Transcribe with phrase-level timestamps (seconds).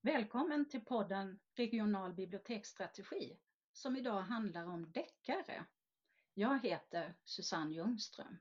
[0.00, 3.38] Välkommen till podden Regional biblioteksstrategi
[3.72, 5.64] som idag handlar om deckare.
[6.34, 8.38] Jag heter Susanne Ljungström.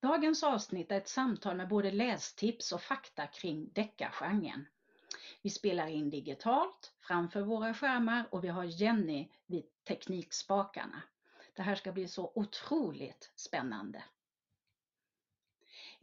[0.00, 4.66] Dagens avsnitt är ett samtal med både lästips och fakta kring deckargenren.
[5.42, 11.02] Vi spelar in digitalt framför våra skärmar och vi har Jenny vid teknikspakarna.
[11.56, 14.02] Det här ska bli så otroligt spännande.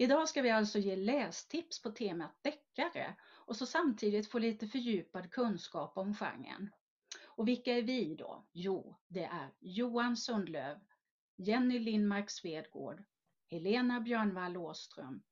[0.02, 5.32] Idag ska vi alltså ge lästips på temat deckare och så samtidigt få lite fördjupad
[5.32, 6.70] kunskap om genren.
[7.26, 8.46] Och vilka är vi då?
[8.52, 10.80] Jo, det är Johan Sundlöv,
[11.36, 13.04] Jenny Lindmark Svedgård,
[13.48, 15.24] Helena Björnvall Åström,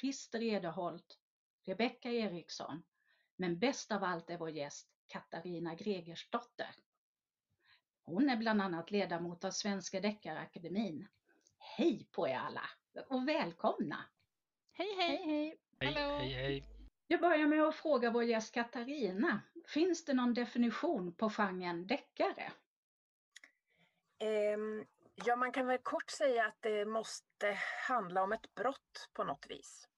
[0.00, 1.18] Christer Ederholt,
[1.66, 2.82] Rebecka Eriksson,
[3.36, 6.74] men bäst av allt är vår gäst Katarina Gregersdotter.
[8.02, 11.08] Hon är bland annat ledamot av Svenska Deckarakademin.
[11.58, 12.70] Hej på er alla
[13.08, 14.04] och välkomna!
[14.72, 15.16] Hej hej!
[15.16, 15.58] Hej hej!
[15.80, 16.18] Hej, Hallå.
[16.18, 16.64] hej, hej.
[17.06, 19.40] Jag börjar med att fråga vår gäst Katarina.
[19.66, 22.52] Finns det någon definition på genren deckare?
[24.18, 29.24] Ehm, ja, man kan väl kort säga att det måste handla om ett brott på
[29.24, 29.88] något vis.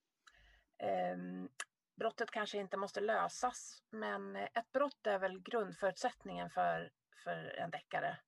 [0.78, 1.48] Ehm,
[1.96, 6.92] brottet kanske inte måste lösas, men ett brott är väl grundförutsättningen för,
[7.24, 8.18] för en deckare.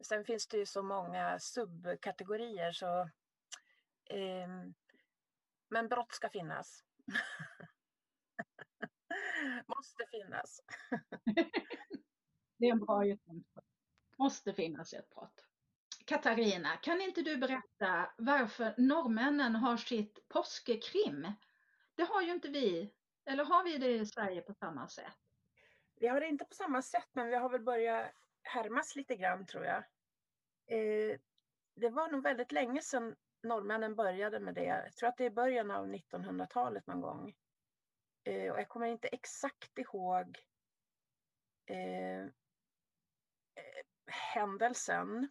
[0.00, 3.10] Sen finns det ju så många subkategorier så
[5.70, 6.84] men brott ska finnas.
[9.66, 10.60] Måste finnas.
[12.58, 13.68] Det är en bra utgångspunkt.
[14.18, 15.44] Måste finnas ett brott.
[16.04, 21.32] Katarina, kan inte du berätta varför norrmännen har sitt påskekrim?
[21.94, 25.16] Det har ju inte vi, eller har vi det i Sverige på samma sätt?
[25.94, 28.12] Vi har det inte på samma sätt, men vi har väl börjat
[28.42, 29.84] härmas lite grann tror jag.
[30.66, 31.18] Eh,
[31.74, 34.64] det var nog väldigt länge sedan norrmännen började med det.
[34.64, 37.34] Jag tror att det är början av 1900-talet någon gång.
[38.24, 40.38] Eh, och jag kommer inte exakt ihåg
[41.66, 42.28] eh, eh,
[44.34, 45.28] händelsen.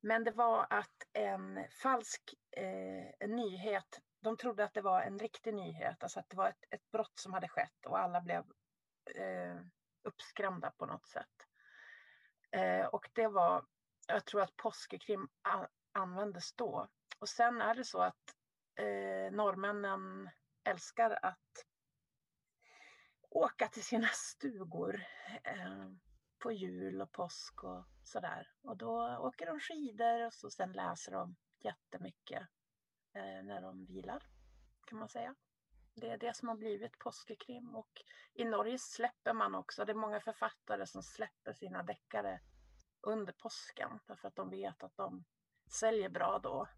[0.00, 5.18] Men det var att en falsk eh, en nyhet, de trodde att det var en
[5.18, 8.44] riktig nyhet, alltså att det var ett, ett brott som hade skett och alla blev
[9.14, 9.60] eh,
[10.02, 11.46] uppskrämda på något sätt.
[12.50, 13.66] Eh, och det var,
[14.06, 15.28] jag tror att påskekrim
[15.92, 16.88] användes då.
[17.22, 18.36] Och sen är det så att
[18.74, 20.30] eh, norrmännen
[20.64, 21.66] älskar att
[23.30, 25.02] åka till sina stugor
[25.44, 25.90] eh,
[26.38, 28.50] på jul och påsk och sådär.
[28.62, 32.42] Och då åker de skidor och så sen läser de jättemycket
[33.14, 34.22] eh, när de vilar,
[34.86, 35.34] kan man säga.
[35.94, 38.02] Det är det som har blivit påskekrim och
[38.34, 42.40] i Norge släpper man också, det är många författare som släpper sina deckare
[43.00, 45.24] under påsken därför att de vet att de
[45.70, 46.68] säljer bra då.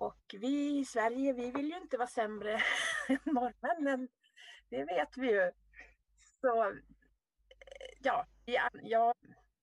[0.00, 2.52] Och vi i Sverige, vi vill ju inte vara sämre
[3.08, 4.08] än norrmännen.
[4.68, 5.52] Det vet vi ju.
[6.40, 6.74] Så
[8.02, 8.26] ja,
[8.82, 9.14] jag,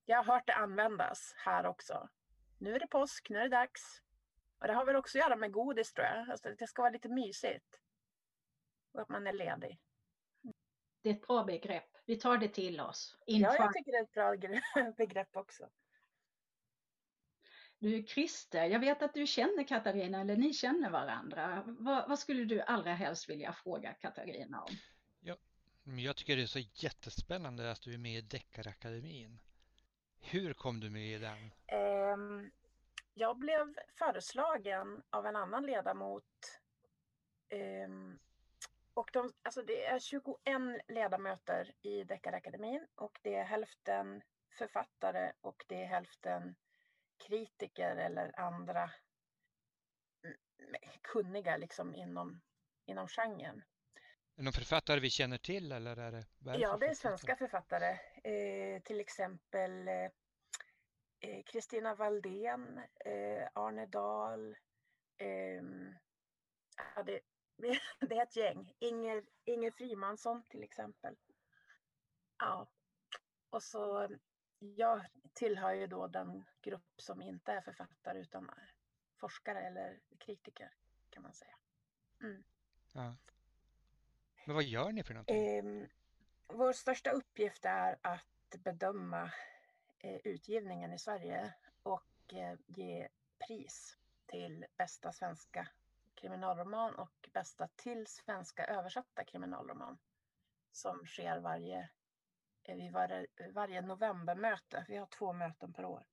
[0.05, 2.09] jag har hört det användas här också.
[2.57, 4.01] Nu är det påsk, nu är det dags.
[4.59, 6.29] Och det har väl också att göra med godis tror jag.
[6.29, 7.79] Alltså, det ska vara lite mysigt.
[8.91, 9.79] Och att man är ledig.
[11.01, 11.89] Det är ett bra begrepp.
[12.05, 13.17] Vi tar det till oss.
[13.25, 13.53] Inför...
[13.53, 15.69] Ja, jag tycker det är ett bra begrepp också.
[17.79, 21.63] Du Christer, jag vet att du känner Katarina eller ni känner varandra.
[21.67, 24.75] Vad, vad, skulle du allra helst vilja fråga Katarina om?
[25.19, 25.35] Ja,
[25.83, 29.39] jag tycker det är så jättespännande att du är med i Deckarakademin.
[30.19, 31.51] Hur kom du med i den?
[32.13, 32.51] Um,
[33.13, 36.59] jag blev föreslagen av en annan ledamot.
[37.85, 38.19] Um,
[38.93, 40.35] och de, alltså det är 21
[40.87, 44.21] ledamöter i Deckarakademin och det är hälften
[44.57, 46.55] författare och det är hälften
[47.17, 48.91] kritiker eller andra
[51.01, 52.41] kunniga liksom inom,
[52.85, 53.63] inom genren.
[54.35, 56.25] Är det författare vi känner till eller är det?
[56.57, 57.99] Ja, det är svenska författare.
[58.23, 60.09] Eh, till exempel eh,
[61.19, 64.55] eh Kristina Valdén, eh, Arne Dahl.
[65.17, 65.95] Ehm,
[66.95, 67.19] ja, det,
[67.99, 68.73] det är ett gäng.
[68.79, 71.15] Inger, Inger Frimansson till exempel.
[72.37, 72.67] Ja,
[73.49, 74.09] och så
[74.59, 78.73] jag tillhör ju då den grupp som inte är författare utan är
[79.17, 80.71] forskare eller kritiker
[81.09, 81.55] kan man säga.
[82.21, 82.43] Mm.
[82.93, 83.15] Ja.
[84.45, 85.57] Men vad gör ni för någonting?
[85.57, 85.87] Eh,
[86.47, 89.31] vår största uppgift är att bedöma
[89.99, 93.07] eh, utgivningen i Sverige och eh, ge
[93.47, 95.67] pris till bästa svenska
[96.15, 99.97] kriminalroman och bästa till svenska översatta kriminalroman
[100.71, 101.89] som sker varje
[102.67, 104.85] Eh, vid var, varje novembermöte.
[104.87, 106.05] Vi har två möten per år.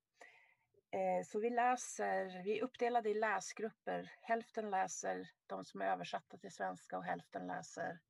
[0.91, 4.13] Eh, så vi läser, vi är uppdelade i läsgrupper.
[4.21, 8.01] Hälften läser de som är översatta till svenska och hälften läser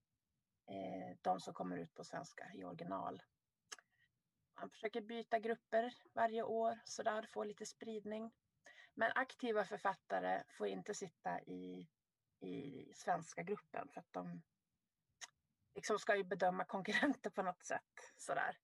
[0.67, 3.23] eh, de som kommer ut på svenska i original.
[4.61, 8.33] Man försöker byta grupper varje år så där få lite spridning.
[8.95, 11.89] Men aktiva författare får inte sitta i,
[12.41, 14.43] i svenska gruppen för att de
[15.75, 18.13] liksom ska ju bedöma konkurrenter på något sätt.
[18.17, 18.59] Sådär.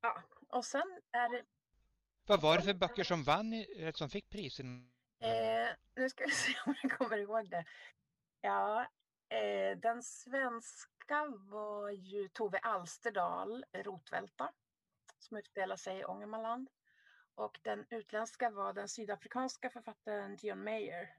[0.00, 1.44] Ja, och sen är det...
[2.26, 3.64] Vad var det för böcker som vann,
[3.94, 4.90] som fick prisen?
[5.20, 7.64] Eh, nu ska vi se om jag kommer ihåg det.
[8.40, 8.86] Ja,
[9.28, 14.52] eh, den svenska var ju Tove Alsterdal, Rotvälta,
[15.18, 16.70] som utspelar sig i Ångermanland.
[17.34, 21.16] Och den utländska var den sydafrikanska författaren Dion Meyer,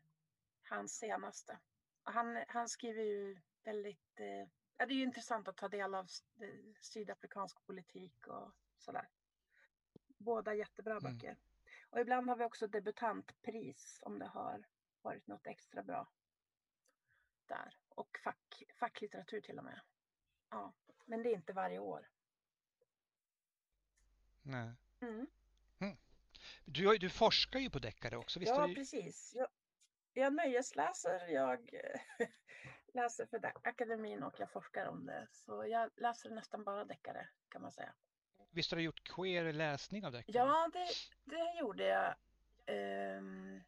[0.69, 1.59] hans senaste.
[2.03, 4.19] Han, han skriver ju väldigt...
[4.19, 6.07] Eh, ja, det är ju intressant att ta del av
[6.81, 9.09] sydafrikansk politik och sådär.
[10.17, 11.03] Båda jättebra mm.
[11.03, 11.37] böcker.
[11.89, 14.67] Och ibland har vi också debutantpris om det har
[15.01, 16.07] varit något extra bra
[17.45, 17.77] där.
[17.89, 19.81] Och fack, facklitteratur till och med.
[20.49, 20.73] Ja,
[21.05, 22.09] men det är inte varje år.
[24.41, 24.71] Nej.
[24.99, 25.27] Mm.
[25.79, 25.97] Mm.
[26.65, 28.51] Du, du forskar ju på deckare också, visst?
[28.51, 28.75] Ja, du...
[28.75, 29.33] precis.
[29.35, 29.47] Jag,
[30.13, 31.69] jag nöjesläser, jag
[32.93, 35.27] läser för akademin och jag forskar om det.
[35.31, 37.93] Så jag läser nästan bara deckare kan man säga.
[38.51, 40.37] Visst har du gjort queer läsning av deckare?
[40.37, 40.87] Ja, det,
[41.25, 42.15] det gjorde jag.
[43.17, 43.63] Um,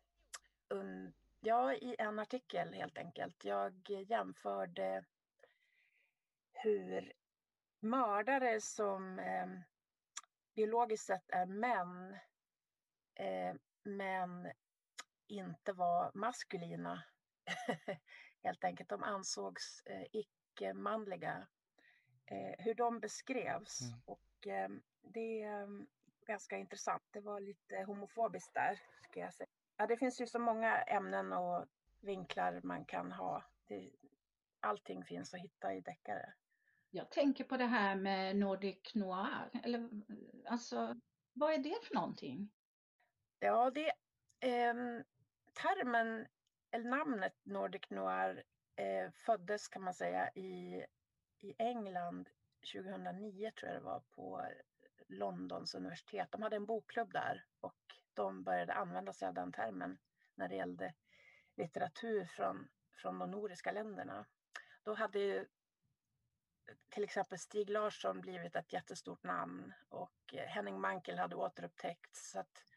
[0.70, 3.46] un, ja, i en artikel helt enkelt.
[3.46, 5.06] Jag jämförde
[6.54, 7.14] hur
[7.80, 9.48] mördare som eh,
[10.56, 12.18] biologiskt sett är män
[13.16, 14.52] eh, men
[15.28, 17.04] inte var maskulina.
[18.44, 21.48] Helt enkelt, de ansågs eh, icke-manliga.
[22.26, 23.82] Eh, hur de beskrevs.
[23.82, 24.02] Mm.
[24.06, 24.70] Och eh,
[25.02, 25.88] det är mm,
[26.28, 27.04] ganska intressant.
[27.12, 29.50] Det var lite homofobiskt där, ska jag säga.
[29.78, 31.66] Ja, det finns ju så många ämnen och
[32.00, 33.44] vinklar man kan ha.
[33.68, 33.92] Det,
[34.60, 36.34] allting finns att hitta i deckare.
[36.90, 39.50] Jag tänker på det här med Nordic Noir.
[39.64, 39.90] Eller,
[40.46, 40.96] alltså,
[41.34, 42.52] vad är det för någonting?
[43.40, 43.88] Ja, det
[44.40, 44.74] eh,
[45.54, 46.28] termen,
[46.72, 48.44] eller namnet Nordic Noir
[48.76, 50.86] eh, föddes kan man säga i,
[51.40, 52.30] i England
[52.74, 54.46] 2009 tror jag det var på
[55.08, 56.32] Londons universitet.
[56.32, 57.76] De hade en bokklubb där och
[58.14, 59.98] de började använda sig av den termen
[60.36, 60.94] när det gällde
[61.56, 64.26] litteratur från, från de nordiska länderna.
[64.84, 65.46] Då hade ju
[66.90, 72.32] till exempel Stig Larsson blivit ett jättestort namn och Henning Mankell hade återupptäckts.
[72.32, 72.71] Så att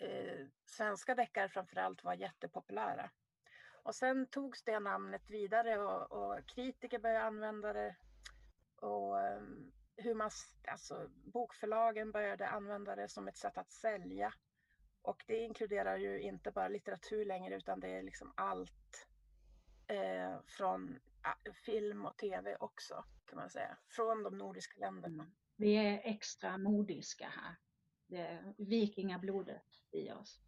[0.00, 3.10] eh, svenska deckare framförallt var jättepopulära.
[3.82, 7.96] Och sen togs det namnet vidare och, och kritiker började använda det.
[8.76, 10.30] Och um, hur man,
[10.68, 14.34] alltså, bokförlagen började använda det som ett sätt att sälja.
[15.02, 19.08] Och det inkluderar ju inte bara litteratur längre utan det är liksom allt
[19.86, 20.98] eh, från
[21.66, 23.76] film och tv också kan man säga.
[23.88, 25.22] Från de nordiska länderna.
[25.22, 25.34] Mm.
[25.56, 27.56] Vi är extra nordiska här
[28.10, 30.40] det vikingablodet i oss.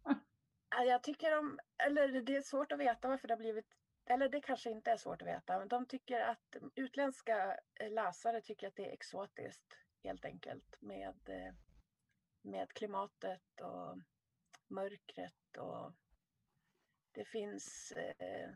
[0.69, 3.65] Jag tycker de, eller det är svårt att veta varför det har blivit,
[4.05, 8.41] eller det kanske inte är svårt att veta, men de tycker att utländska eh, läsare
[8.41, 11.53] tycker att det är exotiskt helt enkelt med, eh,
[12.41, 13.97] med klimatet och
[14.67, 15.93] mörkret och
[17.11, 18.49] det finns eh,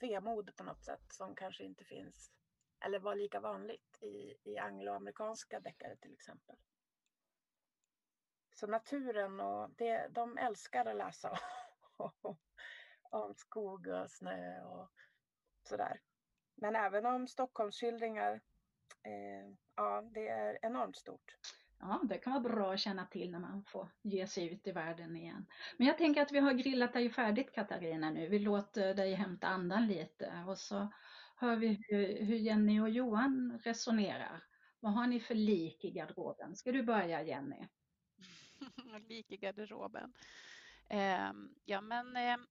[0.00, 2.32] vemod på något sätt som kanske inte finns
[2.80, 6.56] eller var lika vanligt i, i angloamerikanska deckare till exempel.
[8.56, 11.38] Så naturen och det, de älskar att läsa
[13.10, 14.90] om skog och snö och
[15.68, 16.00] sådär.
[16.54, 18.40] Men även om Stockholmsskildringar,
[19.02, 21.36] eh, ja det är enormt stort.
[21.80, 24.72] Ja, det kan vara bra att känna till när man får ge sig ut i
[24.72, 25.46] världen igen.
[25.76, 28.28] Men jag tänker att vi har grillat dig färdigt Katarina nu.
[28.28, 30.92] Vi låter dig hämta andan lite och så
[31.36, 34.44] hör vi hur, hur Jenny och Johan resonerar.
[34.80, 36.56] Vad har ni för lik i garderoben?
[36.56, 37.68] Ska du börja Jenny?
[39.08, 40.12] lik i garderoben.
[40.88, 41.32] Eh,
[41.64, 42.46] ja, men ehm,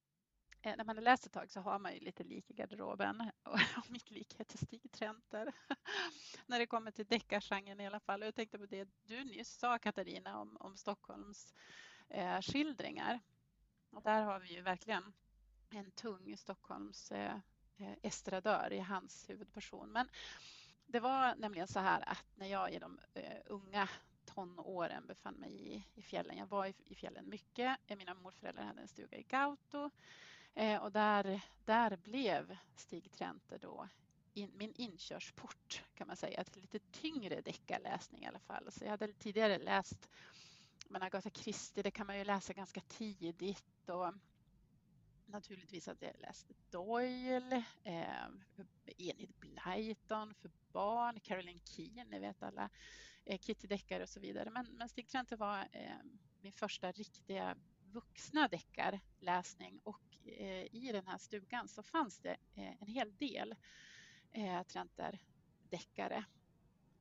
[0.62, 3.32] eh, när man har läst ett tag så har man ju lite lik i garderoben
[3.44, 3.60] och
[3.90, 5.54] mitt lik heter Stig Trenter.
[6.46, 8.22] när det kommer till deckargenren i alla fall.
[8.22, 11.54] Och jag tänkte på det du nyss sa Katarina om, om Stockholms
[12.10, 13.20] eh, skildringar.
[13.90, 15.14] Och där har vi ju verkligen
[15.70, 17.36] en tung Stockholms eh,
[17.78, 19.92] eh, estradör i hans huvudperson.
[19.92, 20.10] Men
[20.88, 23.90] det var nämligen så här att när jag i de eh, unga
[24.26, 26.38] tonåren befann mig i, i fjällen.
[26.38, 27.80] Jag var i, i fjällen mycket.
[27.88, 29.90] Eh, mina morföräldrar hade en stuga i Gauto
[30.54, 33.88] eh, och där, där blev Stig Trenter då
[34.34, 38.72] in, min inkörsport kan man säga till lite tyngre deckarläsning i alla fall.
[38.72, 40.10] Så jag hade tidigare läst
[40.90, 44.14] men Agatha Christie, det kan man ju läsa ganska tidigt och
[45.26, 48.28] naturligtvis att jag läste Doyle, eh,
[48.98, 52.70] Enid Blyton för barn, Caroline Keene, ni vet alla,
[53.26, 54.50] eh, Kitty Deckare och så vidare.
[54.50, 55.98] Men, men Stig Trente var eh,
[56.42, 57.58] min första riktiga
[57.92, 63.56] vuxna deckarläsning och eh, i den här stugan så fanns det eh, en hel del
[64.32, 65.20] eh, Trenter
[65.70, 66.26] deckare.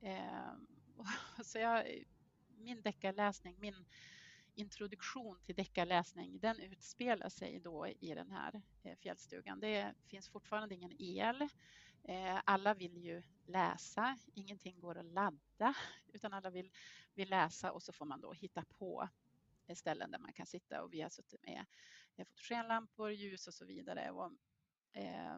[0.01, 0.53] Eh,
[1.43, 2.03] så jag,
[2.57, 3.85] min deckarläsning, min
[4.55, 9.59] introduktion till deckarläsning, den utspelar sig då i den här eh, fjällstugan.
[9.59, 11.49] Det finns fortfarande ingen el.
[12.07, 15.75] Eh, alla vill ju läsa, ingenting går att ladda
[16.13, 16.71] utan alla vill,
[17.13, 19.09] vill läsa och så får man då hitta på
[19.67, 21.65] eh, ställen där man kan sitta och vi har suttit med
[22.17, 24.11] fotogenlampor, ljus och så vidare.
[24.11, 24.31] Och,
[24.93, 25.37] eh,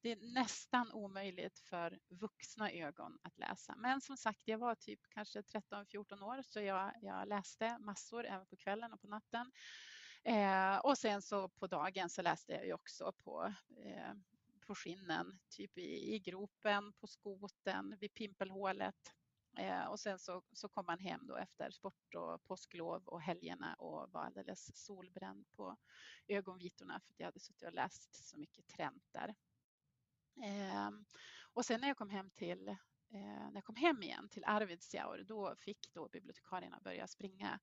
[0.00, 3.74] det är nästan omöjligt för vuxna ögon att läsa.
[3.76, 8.46] Men som sagt, jag var typ kanske 13-14 år så jag, jag, läste massor även
[8.46, 9.52] på kvällen och på natten.
[10.24, 14.12] Eh, och sen så på dagen så läste jag ju också på, eh,
[14.68, 19.14] på skinnen, typ i, i gropen, på skoten, vid pimpelhålet.
[19.58, 23.74] Eh, och sen så, så kom man hem då efter sport och påsklov och helgerna
[23.74, 25.76] och var alldeles solbränd på
[26.26, 29.34] ögonvitorna för att jag hade suttit och läst så mycket Trent där.
[30.44, 30.90] Eh,
[31.52, 35.24] och sen när jag kom hem till eh, när jag kom hem igen till Arvidsjaur,
[35.24, 37.60] då fick då bibliotekarierna börja springa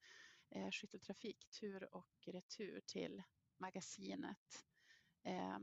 [0.49, 3.23] eh, skytteltrafik tur och retur till
[3.57, 4.65] magasinet
[5.23, 5.59] eh,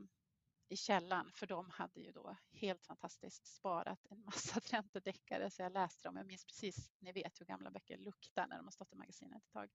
[0.69, 5.73] i källan för de hade ju då helt fantastiskt sparat en massa trentodeckare så jag
[5.73, 6.17] läste dem.
[6.17, 9.43] Jag minns precis, ni vet hur gamla böcker luktar när de har stått i magasinet
[9.43, 9.69] ett tag.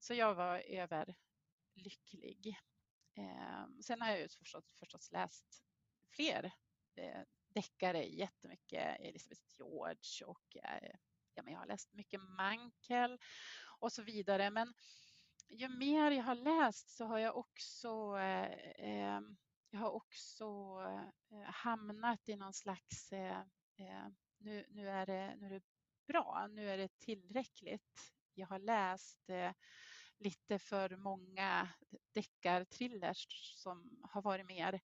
[0.00, 2.56] Så jag var överlycklig.
[3.18, 5.62] Eh, sen har jag ju förstås, förstås läst
[6.08, 6.52] fler
[6.94, 10.96] eh, deckare jättemycket, Elizabeth George och eh,
[11.34, 13.18] ja, men jag har läst mycket Mankel
[13.78, 14.50] och så vidare.
[14.50, 14.74] Men
[15.48, 19.20] ju mer jag har läst så har jag också eh, eh
[19.70, 20.44] jag har också
[21.30, 23.40] eh, hamnat i någon slags, eh,
[23.76, 24.08] eh,
[24.38, 25.62] nu, nu, är det, nu är det
[26.06, 28.12] bra, nu är det tillräckligt.
[28.34, 29.52] Jag har läst eh,
[30.18, 31.68] lite för många
[32.12, 34.80] deckarthrillers som har varit mer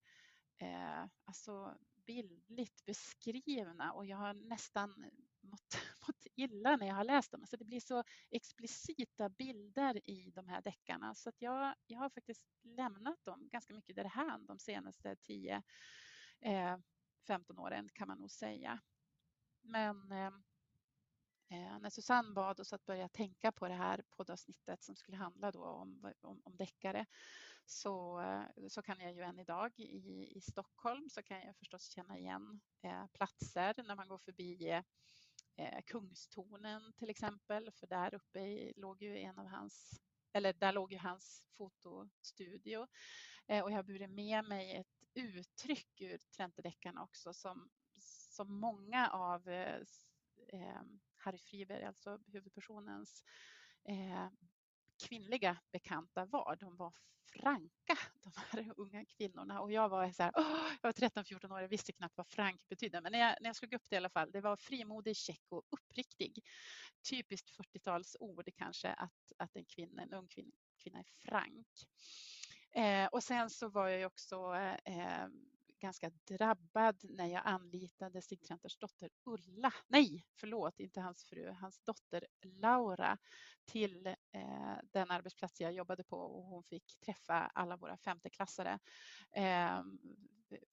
[0.57, 5.11] eh, alltså bildligt beskrivna och jag har nästan
[5.41, 7.41] mått, mått illa när jag har läst dem.
[7.41, 12.09] Alltså det blir så explicita bilder i de här deckarna så att jag, jag har
[12.09, 15.63] faktiskt lämnat dem ganska mycket därhän de senaste 10
[16.39, 16.77] eh,
[17.27, 18.79] 15 åren kan man nog säga.
[19.61, 20.31] Men eh,
[21.49, 25.51] eh, när Susanne bad oss att börja tänka på det här poddavsnittet som skulle handla
[25.51, 27.05] då om, om, om deckare
[27.65, 28.23] så,
[28.69, 32.61] så kan jag ju än idag i, i Stockholm så kan jag förstås känna igen
[32.81, 34.83] eh, platser när man går förbi eh,
[35.55, 40.01] eh, Kungstornen till exempel för där uppe i, låg ju en av hans
[40.33, 42.87] eller där låg ju hans fotostudio
[43.47, 47.69] eh, och jag har burit med mig ett uttryck ur Trentedeckarna också som,
[48.29, 49.81] som många av eh,
[50.47, 50.81] eh
[51.15, 53.23] Harry Friberg, alltså huvudpersonens
[53.83, 54.29] eh,
[55.07, 56.57] kvinnliga bekanta var.
[56.59, 56.93] De var
[57.33, 59.61] franka, de här unga kvinnorna.
[59.61, 60.31] Och jag var så här,
[60.81, 63.01] jag var 13-14 år, jag visste knappt vad frank betydde.
[63.01, 65.41] Men när jag, när jag slog upp det i alla fall, det var frimodig, check
[65.49, 66.43] och uppriktig.
[67.09, 70.51] Typiskt 40-talsord kanske att, att en, kvinna, en ung kvinna,
[70.83, 71.67] kvinna är frank.
[72.71, 75.27] Eh, och sen så var jag ju också eh, eh
[75.83, 81.79] ganska drabbad när jag anlitade Stig Trenters dotter Ulla, nej förlåt, inte hans fru, hans
[81.79, 83.17] dotter Laura
[83.65, 88.79] till eh, den arbetsplats jag jobbade på och hon fick träffa alla våra femteklassare.
[89.35, 89.81] Eh,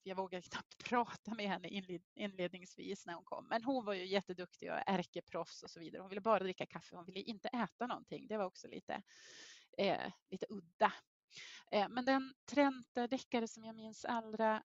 [0.02, 1.68] jag vågade knappt prata med henne
[2.14, 6.02] inledningsvis när hon kom, men hon var ju jätteduktig och ärkeproffs och så vidare.
[6.02, 8.26] Hon ville bara dricka kaffe, hon ville inte äta någonting.
[8.26, 9.02] Det var också lite,
[9.78, 10.92] eh, lite udda.
[11.72, 14.62] Eh, men den Trenter-deckare som jag minns allra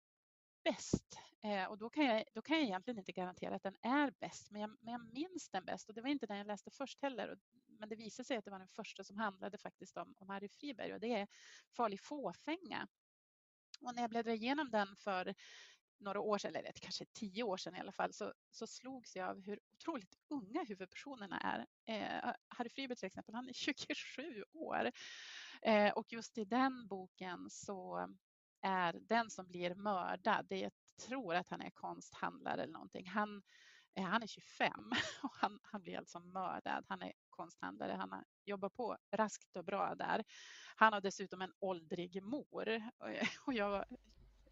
[0.65, 1.17] bäst.
[1.43, 4.51] Eh, och då kan, jag, då kan jag egentligen inte garantera att den är bäst,
[4.51, 5.89] men jag, men jag minns den bäst.
[5.89, 7.37] Och det var inte den jag läste först heller.
[7.79, 10.49] Men det visade sig att det var den första som handlade faktiskt om, om Harry
[10.49, 11.27] Friberg och det är
[11.77, 12.87] Farlig fåfänga.
[13.81, 15.35] Och när jag bläddrade igenom den för
[15.97, 19.29] några år sedan, eller kanske tio år sedan i alla fall, så, så slogs jag
[19.29, 21.65] av hur otroligt unga huvudpersonerna är.
[21.85, 23.53] Eh, Harry Friberg till exempel, han är
[23.87, 24.91] 27 år.
[25.61, 28.09] Eh, och just i den boken så
[28.65, 30.45] är den som blir mördad.
[30.49, 30.71] Det jag
[31.07, 33.09] tror att han är konsthandlare eller någonting.
[33.09, 33.43] Han,
[33.95, 34.71] eh, han är 25
[35.23, 36.85] och han, han blir alltså mördad.
[36.87, 37.91] Han är konsthandlare.
[37.91, 40.23] Han jobbar på raskt och bra där.
[40.75, 42.91] Han har dessutom en åldrig mor
[43.45, 43.85] och jag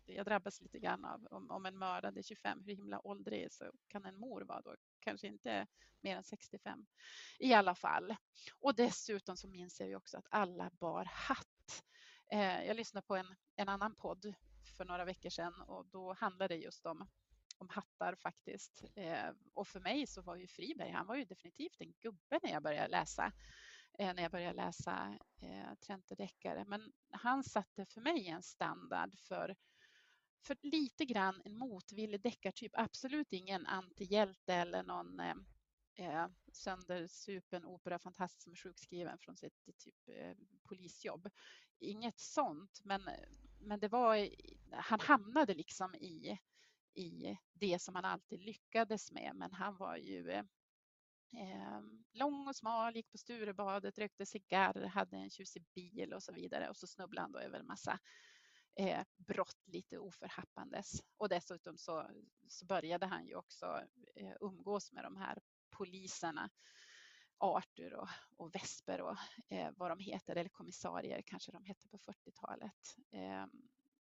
[0.06, 3.72] jag drabbas lite grann av om, om en mördad är 25, hur himla åldrig så
[3.88, 4.76] kan en mor vara då?
[5.00, 5.68] Kanske inte
[6.02, 6.86] mer än 65
[7.40, 8.16] i alla fall.
[8.60, 11.84] Och dessutom så minns jag ju också att alla bar hatt.
[12.32, 14.34] Eh, jag lyssnade på en, en annan podd
[14.78, 17.08] för några veckor sedan och då handlade det just om
[17.58, 18.84] om hattar faktiskt.
[18.96, 22.52] Eh, och för mig så var ju Friberg, han var ju definitivt en gubbe när
[22.52, 23.32] jag började läsa
[24.00, 26.66] eh, när jag började läsa eh, Trente-deckare.
[26.68, 29.56] Men han satte för mig en standard för,
[30.46, 32.72] för lite grann en motvillig deckartyp.
[32.76, 35.36] Absolut ingen antihjälte eller någon eh,
[35.96, 41.30] eh, söndersupen operafantast som är sjukskriven från sitt typ eh, polisjobb.
[41.84, 43.10] Inget sånt, men,
[43.60, 44.30] men det var,
[44.72, 46.40] han hamnade liksom i,
[46.94, 49.32] i det som han alltid lyckades med.
[49.36, 51.82] Men han var ju eh,
[52.14, 56.70] lång och smal, gick på Sturebadet, rökte cigarr, hade en tjusig bil och så vidare.
[56.70, 58.00] Och så snubblade han då över en massa
[58.76, 61.04] eh, brott lite oförhappandes.
[61.18, 62.10] Och dessutom så,
[62.48, 63.82] så började han ju också
[64.16, 65.38] eh, umgås med de här
[65.70, 66.50] poliserna
[67.44, 69.18] arter och, och Vesper och
[69.50, 72.96] eh, vad de heter, eller kommissarier kanske de hette på 40-talet.
[73.12, 73.46] Eh,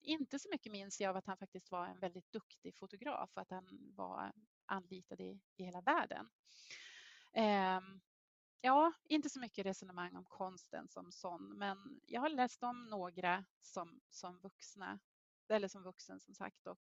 [0.02, 3.42] inte så mycket minns jag av att han faktiskt var en väldigt duktig fotograf och
[3.42, 4.32] att han var
[4.66, 6.30] anlitad i, i hela världen.
[7.34, 7.80] Eh,
[8.62, 13.46] ja, inte så mycket resonemang om konsten som sån, men jag har läst om några
[13.62, 15.00] som, som vuxna,
[15.50, 16.80] eller som vuxen som sagt, och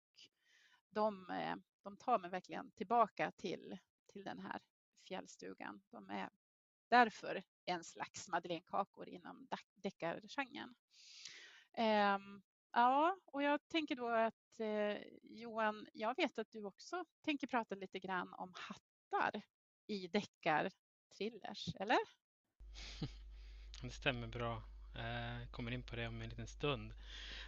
[0.90, 3.78] de, eh, de tar mig verkligen tillbaka till,
[4.12, 4.62] till den här
[5.08, 5.82] fjällstugan.
[5.90, 6.30] De är
[6.92, 10.76] därför en slags madeleinekakor inom deckargenren.
[11.78, 12.42] Um,
[12.74, 17.76] ja, och jag tänker då att eh, Johan, jag vet att du också tänker prata
[17.76, 19.42] lite grann om hattar
[19.88, 21.98] i deckarthrillers, eller?
[23.82, 24.64] Det stämmer bra.
[24.96, 26.94] Eh, jag kommer in på det om en liten stund.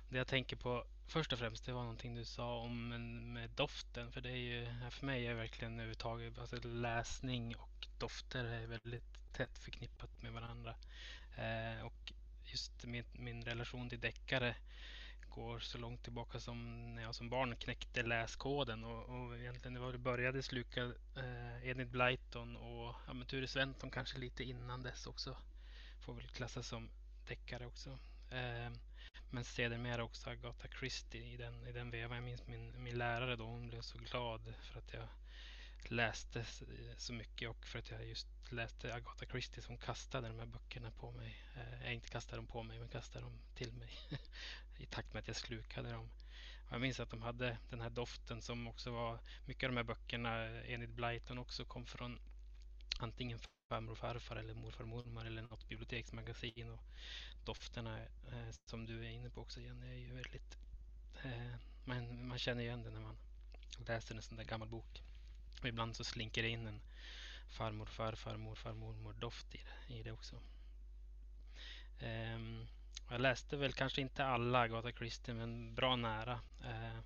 [0.09, 2.89] Det jag tänker på först och främst det var någonting du sa om
[3.33, 4.11] med doften.
[4.11, 9.33] För det är ju, för mig är verkligen överhuvudtaget alltså läsning och dofter är väldigt
[9.33, 10.75] tätt förknippat med varandra.
[11.37, 12.13] Eh, och
[12.45, 14.55] just min, min relation till deckare
[15.29, 19.79] går så långt tillbaka som när jag som barn knäckte läskoden och, och egentligen det
[19.79, 20.83] var det började sluka
[21.15, 25.37] eh, Enid Blyton och ja, men Ture Sventon kanske lite innan dess också.
[25.99, 26.89] Får väl klassas som
[27.27, 27.89] deckare också.
[28.31, 28.71] Eh,
[29.29, 32.17] men sedermera också Agatha Christie i den, i den vevan.
[32.17, 35.07] Jag minns min, min lärare då, hon blev så glad för att jag
[35.91, 36.45] läste
[36.97, 40.91] så mycket och för att jag just läste Agatha Christie som kastade de här böckerna
[40.91, 41.43] på mig.
[41.55, 43.91] Eh, jag inte kastade dem på mig, men kastade dem till mig
[44.77, 46.09] i takt med att jag slukade dem.
[46.67, 49.77] Och jag minns att de hade den här doften som också var, mycket av de
[49.77, 52.19] här böckerna, Enid Blyton också kom från
[52.99, 56.69] antingen farmor och farfar eller morfar och mormor eller något biblioteksmagasin.
[56.69, 56.83] Och
[57.45, 60.57] dofterna eh, som du är inne på också Jenny är ju väldigt...
[61.23, 63.17] Eh, man, man känner igen det när man
[63.87, 65.03] läser en sån där gammal bok.
[65.63, 66.81] Och ibland så slinker det in en
[67.49, 70.35] farmor, farfar, morfar, mormor doft i det, i det också.
[72.01, 72.67] Um,
[73.09, 76.33] jag läste väl kanske inte alla Agatha Christie men bra nära.
[76.63, 76.99] Uh,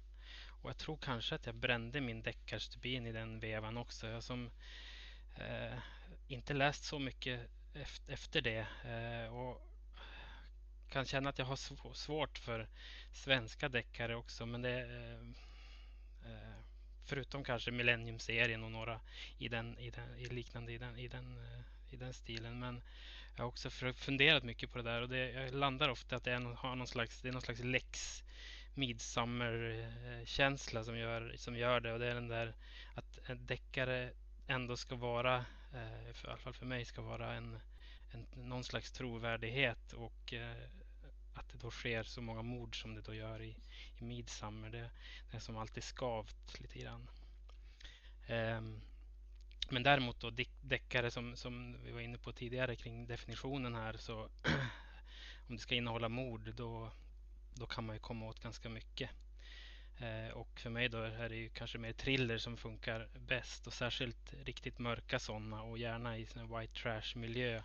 [0.61, 4.07] och jag tror kanske att jag brände min deckarstubin i den vevan också.
[4.07, 4.51] Jag som
[5.39, 5.79] uh,
[6.27, 7.49] inte läst så mycket
[8.07, 8.67] efter det.
[8.85, 9.61] uh, och
[10.89, 12.67] kan känna att jag har svårt för
[13.13, 14.45] svenska deckare också.
[14.45, 14.85] Men det
[16.25, 16.66] Uh,
[17.07, 18.99] förutom kanske Millennium-serien och några
[19.37, 22.59] i den, i den i liknande i den, i den, eh, i den stilen.
[22.59, 22.81] Men
[23.35, 26.31] jag har också funderat mycket på det där och det, jag landar ofta att det
[26.31, 28.23] är, har någon slags, det är någon slags lex
[28.77, 31.93] Midsummer-känsla som gör, som gör det.
[31.93, 32.53] Och det är den där
[32.95, 34.11] att en deckare
[34.47, 37.59] ändå ska vara, eh, i alla fall för mig, ska vara en,
[38.11, 40.69] en, någon slags trovärdighet och eh,
[41.37, 43.55] att det då sker så många mord som det då gör i,
[43.99, 44.69] i Midsummer.
[44.69, 44.89] Det,
[45.31, 47.09] det är som alltid skavt lite grann.
[48.29, 48.81] Um,
[49.69, 54.29] men däremot då deckare som, som vi var inne på tidigare kring definitionen här så
[55.49, 56.91] om det ska innehålla mord då,
[57.53, 59.09] då kan man ju komma åt ganska mycket.
[59.99, 63.73] Eh, och för mig då är det ju kanske mer thriller som funkar bäst och
[63.73, 67.63] särskilt riktigt mörka sådana och gärna i sån white trash miljö eh,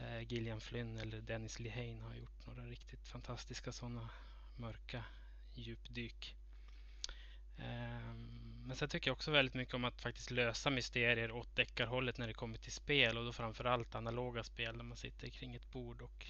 [0.00, 4.10] Eh, Gillian Flynn eller Dennis Lehane har gjort några riktigt fantastiska sådana
[4.56, 5.04] mörka
[5.54, 6.36] djupdyk.
[7.58, 12.18] Ehm, men sen tycker jag också väldigt mycket om att faktiskt lösa mysterier åt deckarhållet
[12.18, 15.72] när det kommer till spel och då framförallt analoga spel där man sitter kring ett
[15.72, 16.26] bord och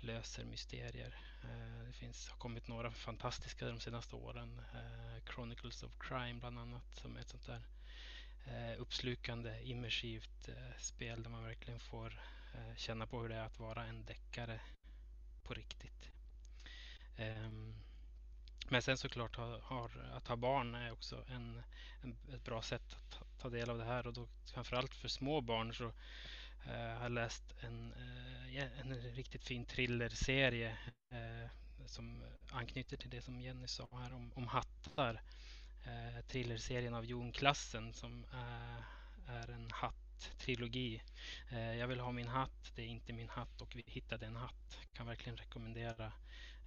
[0.00, 1.18] löser mysterier.
[1.44, 4.60] Eh, det finns, har kommit några fantastiska de senaste åren.
[4.74, 7.62] Eh, Chronicles of Crime bland annat som är ett sånt där
[8.78, 12.20] uppslukande immersivt spel där man verkligen får
[12.54, 14.60] Eh, känna på hur det är att vara en deckare
[15.42, 16.10] på riktigt.
[17.16, 17.74] Ehm,
[18.68, 21.62] men sen såklart har, har, att ha barn är också en,
[22.02, 25.08] en, ett bra sätt att ta, ta del av det här och då framförallt för
[25.08, 25.84] små barn så
[26.66, 27.92] eh, har jag läst en,
[28.52, 30.78] eh, en riktigt fin thrillerserie
[31.10, 31.50] eh,
[31.86, 35.22] som anknyter till det som Jenny sa här om, om hattar.
[35.84, 38.84] Eh, thrillerserien av Jon Klassen som är,
[39.28, 39.70] är en
[40.24, 41.02] hatt-trilogi.
[41.50, 44.36] Eh, jag vill ha min hatt, det är inte min hatt och vi hittade en
[44.36, 44.78] hatt.
[44.92, 46.12] Kan verkligen rekommendera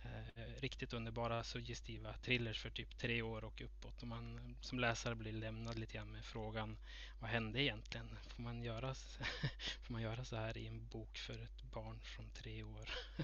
[0.06, 4.02] Eh, riktigt underbara suggestiva thrillers för typ tre år och uppåt.
[4.02, 6.78] Och man som läsare blir lämnad lite grann med frågan
[7.20, 8.18] vad hände egentligen?
[8.28, 8.96] Får man göra,
[9.84, 12.90] får man göra så här i en bok för ett barn från tre år?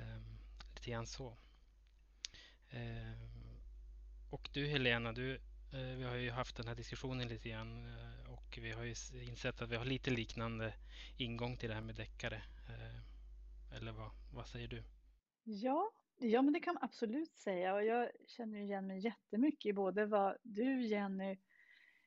[0.00, 0.20] eh,
[0.74, 1.36] lite grann så.
[2.70, 3.12] Eh,
[4.30, 5.34] och du Helena, du,
[5.72, 8.94] eh, vi har ju haft den här diskussionen lite grann eh, och vi har ju
[9.28, 10.74] insett att vi har lite liknande
[11.16, 12.36] ingång till det här med deckare.
[12.68, 14.82] Eh, eller vad, vad säger du?
[15.44, 19.72] Ja, ja men det kan man absolut säga och jag känner igen mig jättemycket i
[19.72, 21.38] både vad du Jenny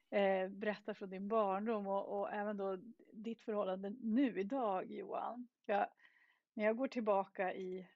[0.10, 2.78] eh, berättar från din barndom och, och, även då
[3.14, 5.48] ditt förhållande nu idag Johan.
[5.66, 5.88] Jag,
[6.54, 7.88] när jag går tillbaka i,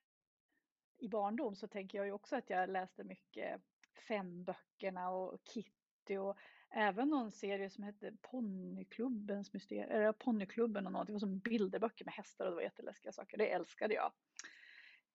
[0.97, 3.61] i barndom så tänker jag ju också att jag läste mycket
[4.07, 6.37] Femböckerna och Kitty och
[6.75, 11.07] även någon serie som hette Ponnyklubbens mysterier, eller Ponnyklubben och något.
[11.07, 13.37] Det var som bilderböcker med hästar och det var jätteläskiga saker.
[13.37, 14.11] Det älskade jag.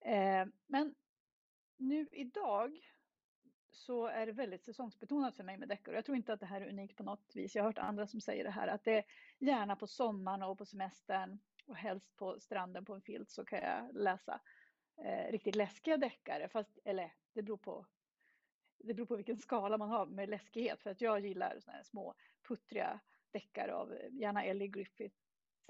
[0.04, 0.94] Eh, men
[1.76, 2.80] nu idag
[3.70, 5.94] så är det väldigt säsongsbetonat för mig med deckare.
[5.94, 7.54] Jag tror inte att det här är unikt på något vis.
[7.54, 9.04] Jag har hört andra som säger det här att det är
[9.38, 13.58] gärna på sommaren och på semestern och helst på stranden på en filt så kan
[13.58, 14.40] jag läsa
[15.04, 16.48] eh, riktigt läskiga deckare.
[16.48, 17.86] Fast, eller det beror på
[18.84, 20.82] det beror på vilken skala man har med läskighet.
[20.82, 22.14] För att jag gillar såna här små
[22.48, 25.16] puttriga deckare av gärna Ellie Griffith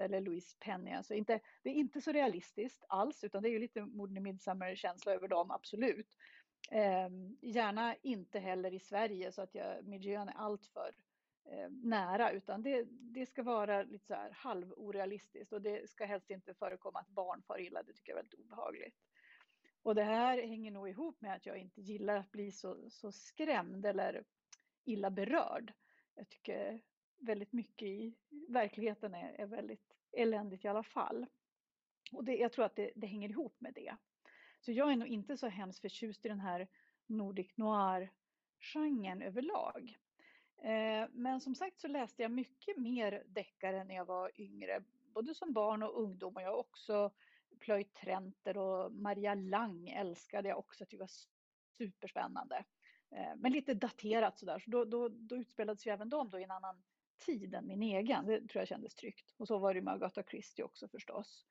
[0.01, 0.91] eller Louise Penny.
[0.91, 4.19] Alltså inte, det är inte så realistiskt alls utan det är ju lite morden i
[4.19, 6.17] Midsummer-känsla över dem, absolut.
[6.71, 7.09] Eh,
[7.41, 10.95] gärna inte heller i Sverige så att jag, miljön är alltför
[11.45, 16.29] eh, nära utan det, det ska vara lite så här halvorealistiskt och det ska helst
[16.29, 18.95] inte förekomma att barn far illa, det tycker jag är väldigt obehagligt.
[19.83, 23.11] Och det här hänger nog ihop med att jag inte gillar att bli så, så
[23.11, 24.23] skrämd eller
[24.83, 25.73] illa berörd.
[26.15, 26.81] Jag tycker
[27.17, 28.15] väldigt mycket i
[28.47, 31.25] verkligheten är, är väldigt eländigt i alla fall.
[32.11, 33.95] Och det, jag tror att det, det, hänger ihop med det.
[34.59, 36.67] Så jag är nog inte så hemskt förtjust i den här
[37.05, 39.97] Nordic noir-genren överlag.
[40.63, 45.35] Eh, men som sagt så läste jag mycket mer deckare när jag var yngre, både
[45.35, 46.35] som barn och ungdom.
[46.35, 47.11] Och jag har också
[47.61, 51.09] plöjt Trenter och Maria Lang älskade jag också, det var
[51.77, 52.63] superspännande.
[53.11, 56.43] Eh, men lite daterat sådär, så då, då, då utspelades ju även de då i
[56.43, 56.81] en annan
[57.25, 58.25] tid än min egen.
[58.25, 59.33] Det tror jag kändes tryggt.
[59.37, 61.45] Och så var det med Agatha Christie också förstås.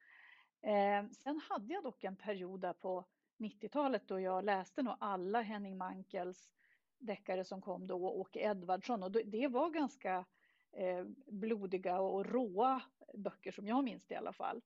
[0.63, 3.05] Eh, sen hade jag dock en period där på
[3.39, 6.51] 90-talet då jag läste nog alla Henning Mankels
[6.99, 9.03] deckare som kom då, Åke Edvardsson.
[9.03, 10.25] Och det var ganska
[10.73, 12.83] eh, blodiga och råa
[13.15, 14.63] böcker som jag minns det i alla fall.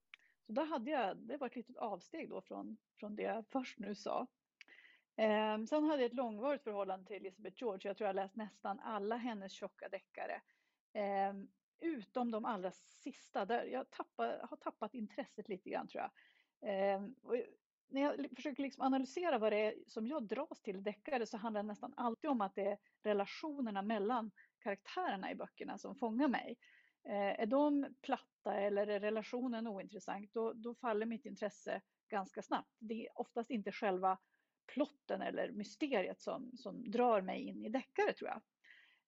[0.47, 3.79] Så där hade jag, det var ett litet avsteg då från, från det jag först
[3.79, 4.27] nu sa.
[5.17, 7.89] Eh, sen hade jag ett långvarigt förhållande till Elizabeth George.
[7.89, 10.43] Jag tror jag läst nästan alla hennes tjocka deckare.
[10.93, 11.35] Eh,
[11.81, 16.11] utom de allra sista, där jag tappar, har tappat intresset lite grann tror jag.
[16.71, 17.03] Eh,
[17.89, 21.63] när jag försöker liksom analysera vad det är som jag dras till deckare så handlar
[21.63, 26.57] det nästan alltid om att det är relationerna mellan karaktärerna i böckerna som fångar mig.
[27.05, 32.77] Eh, är de platta eller är relationen ointressant då, då faller mitt intresse ganska snabbt.
[32.79, 34.19] Det är oftast inte själva
[34.67, 38.43] plotten eller mysteriet som, som drar mig in i deckare tror jag.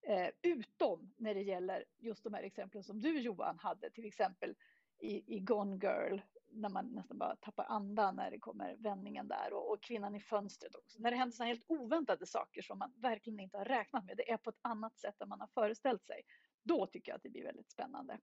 [0.08, 4.54] Eh, utom när det gäller just de här exemplen som du Johan hade, till exempel
[4.98, 6.20] i, i Gone Girl,
[6.52, 10.20] när man nästan bara tappar andan när det kommer vändningen där och, och kvinnan i
[10.20, 11.02] fönstret också.
[11.02, 14.16] När det händer sådana helt oväntade saker som man verkligen inte har räknat med.
[14.16, 16.22] Det är på ett annat sätt än man har föreställt sig.
[16.62, 18.18] Då tycker jag att det blir väldigt spännande.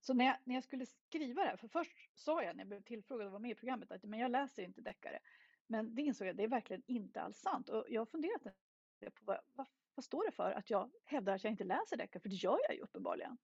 [0.00, 2.68] Så när jag, när jag skulle skriva det här, för först sa jag när jag
[2.68, 5.18] blev tillfrågad att vara med i programmet att men jag läser inte deckare.
[5.66, 7.68] Men det insåg jag, det är verkligen inte alls sant.
[7.68, 8.50] Och jag har funderat på
[9.24, 9.66] vad, vad
[9.98, 12.20] vad står det för att jag hävdar att jag inte läser deckare?
[12.20, 13.38] För det gör jag ju uppenbarligen.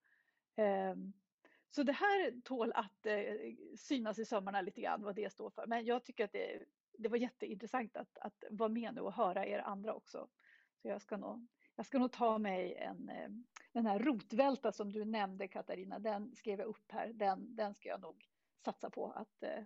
[0.56, 1.12] Um,
[1.70, 3.24] så det här tål att eh,
[3.76, 5.66] synas i sömmarna lite grann vad det står för.
[5.66, 6.64] Men jag tycker att det,
[6.98, 10.28] det var jätteintressant att, att vara med nu och höra er andra också.
[10.82, 13.28] Så jag ska nog, jag ska nog ta mig en, eh,
[13.72, 17.12] den här rotvälta som du nämnde Katarina, den skrev jag upp här.
[17.12, 18.28] Den, den ska jag nog
[18.64, 19.64] satsa på att uh,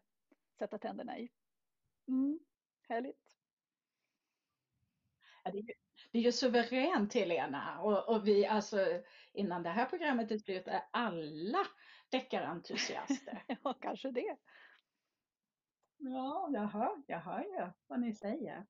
[0.59, 1.31] sätta tänderna i.
[2.09, 2.38] Mm,
[2.88, 3.37] härligt.
[5.44, 5.64] Ja, det, är,
[6.12, 10.68] det är ju suveränt Helena och, och vi alltså innan det här programmet är slut
[10.68, 11.66] är alla
[12.09, 13.44] deckarentusiaster.
[13.62, 14.37] ja, kanske det.
[15.97, 18.66] Ja, jag hör, jag hör ju vad ni säger.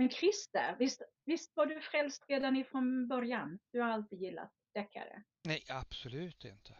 [0.00, 3.58] Men Christer, visst, visst var du frälst redan ifrån början?
[3.72, 5.22] Du har alltid gillat deckare?
[5.44, 6.76] Nej, absolut inte.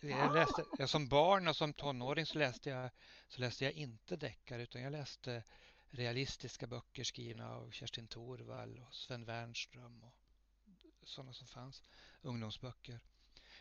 [0.00, 2.90] Jag läste, jag som barn och som tonåring så läste jag,
[3.28, 5.42] så läste jag inte deckare utan jag läste
[5.90, 10.14] realistiska böcker skrivna av Kerstin Thorvall och Sven Wernström och
[11.02, 11.82] sådana som fanns.
[12.22, 13.00] Ungdomsböcker.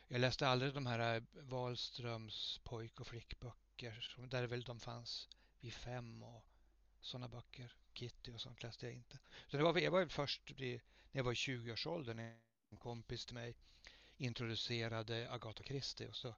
[0.07, 5.29] Jag läste aldrig de här Wahlströms pojk och flickböcker där väl de fanns
[5.59, 6.45] vid fem och
[7.01, 7.80] sådana böcker.
[7.93, 9.19] Kitty och sånt läste jag inte.
[9.47, 10.79] Så det var, jag var först när
[11.11, 13.55] jag var i 20-årsåldern en kompis till mig
[14.17, 16.07] introducerade Agatha Christie.
[16.07, 16.35] Och, så.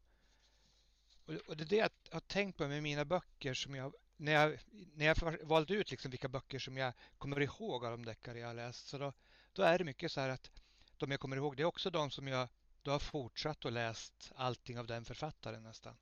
[1.47, 4.59] och det är det jag har tänkt på med mina böcker som jag när jag,
[4.93, 8.47] när jag valde ut liksom vilka böcker som jag kommer ihåg av de deckare jag
[8.47, 9.13] har läst så då,
[9.53, 10.51] då är det mycket så här att
[10.97, 12.49] de jag kommer ihåg det är också de som jag
[12.81, 15.95] då har fortsatt och läst allting av den författaren nästan.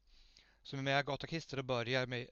[0.63, 2.27] Så med Agatha Christie då börjar jag med,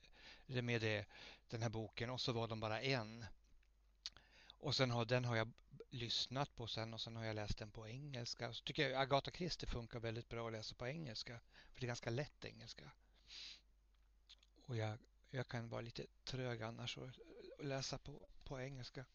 [0.49, 1.05] med det,
[1.47, 3.25] den här boken och så var de bara en.
[4.59, 5.51] Och sen har den har jag
[5.89, 8.53] lyssnat på sen och sen har jag läst den på engelska.
[8.53, 11.39] Så tycker jag Agatha Christie funkar väldigt bra att läsa på engelska.
[11.73, 12.91] För det är ganska lätt engelska.
[14.65, 14.97] Och jag,
[15.29, 17.09] jag kan vara lite trög annars och,
[17.59, 19.05] läsa på, på engelska.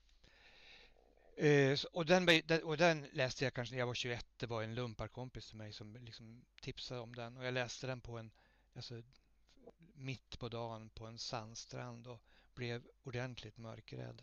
[1.37, 2.29] Eh, och, den,
[2.63, 4.27] och den läste jag kanske när jag var 21.
[4.37, 7.37] Det var en lumparkompis till mig som liksom tipsade om den.
[7.37, 8.31] Och jag läste den på en,
[8.75, 9.03] alltså,
[9.95, 12.23] mitt på dagen på en sandstrand och
[12.55, 14.23] blev ordentligt mörkrädd.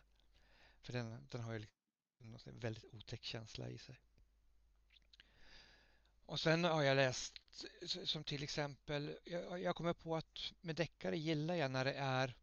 [0.82, 4.00] För den, den har ju liksom en väldigt otäck känsla i sig.
[6.26, 7.42] Och sen har jag läst
[8.04, 12.36] som till exempel, jag, jag kommer på att med deckare gillar jag när det är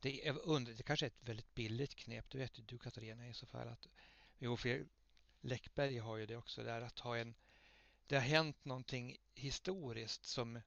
[0.00, 3.28] det, är under, det kanske är ett väldigt billigt knep, det vet ju du Katarina
[3.28, 3.68] i så fall.
[3.68, 3.88] Att,
[4.38, 4.86] jo, för
[5.40, 7.34] Läckberg har ju det också där att ha en,
[8.06, 10.60] det har hänt någonting historiskt som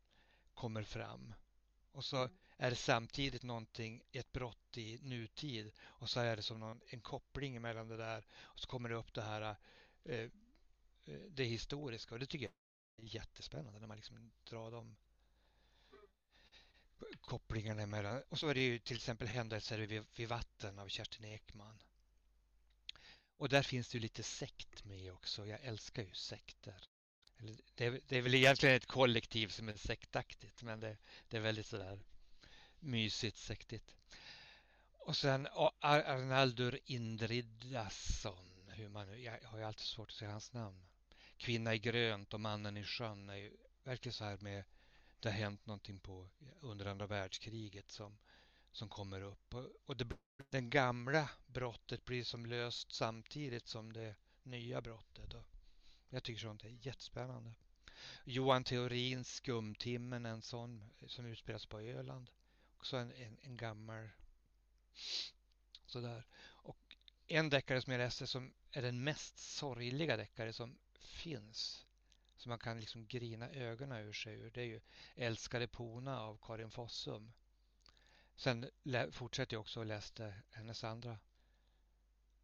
[0.53, 1.33] kommer fram.
[1.95, 2.31] Och så mm.
[2.57, 7.01] är det samtidigt någonting, ett brott i nutid och så är det som någon, en
[7.01, 9.55] koppling mellan det där och så kommer det upp det här
[10.03, 10.29] eh,
[11.05, 14.95] Eh, det historiska och det tycker jag är jättespännande när man liksom drar de
[17.21, 18.23] kopplingarna emellan.
[18.29, 21.83] Och så är det ju till exempel händelser vid, vid vatten av Kerstin Ekman.
[23.37, 25.45] Och där finns det ju lite sekt med också.
[25.45, 26.87] Jag älskar ju sekter.
[27.75, 30.97] Det är, det är väl egentligen ett kollektiv som är sektaktigt men det,
[31.29, 31.99] det är väldigt sådär
[32.79, 33.95] mysigt sektigt.
[34.91, 35.47] Och sen
[35.79, 38.51] Arnaldur Indridason.
[38.67, 40.85] Hur man, jag har ju alltid svårt att säga hans namn.
[41.37, 44.63] Kvinna i grönt och Mannen i sjön är ju verkligen så här med
[45.19, 46.29] det har hänt någonting på,
[46.59, 48.17] under andra världskriget som,
[48.71, 49.53] som kommer upp.
[49.53, 50.07] Och, och det,
[50.49, 55.33] det gamla brottet blir som löst samtidigt som det nya brottet.
[55.33, 55.54] Och
[56.15, 57.53] jag tycker sånt är jättespännande.
[58.23, 62.29] Johan Theorins Skumtimmen, en sån som utspelas på Öland.
[62.77, 64.09] Också en, en, en gammal
[65.85, 66.25] sådär.
[66.45, 66.95] Och
[67.27, 71.85] en deckare som jag läste som är den mest sorgliga deckare som finns
[72.37, 74.51] som man kan liksom grina ögonen ur sig ur.
[74.51, 74.81] Det är ju
[75.15, 77.33] Älskade Pona av Karin Fossum.
[78.35, 78.69] Sen
[79.11, 81.17] fortsätter jag också och läste hennes andra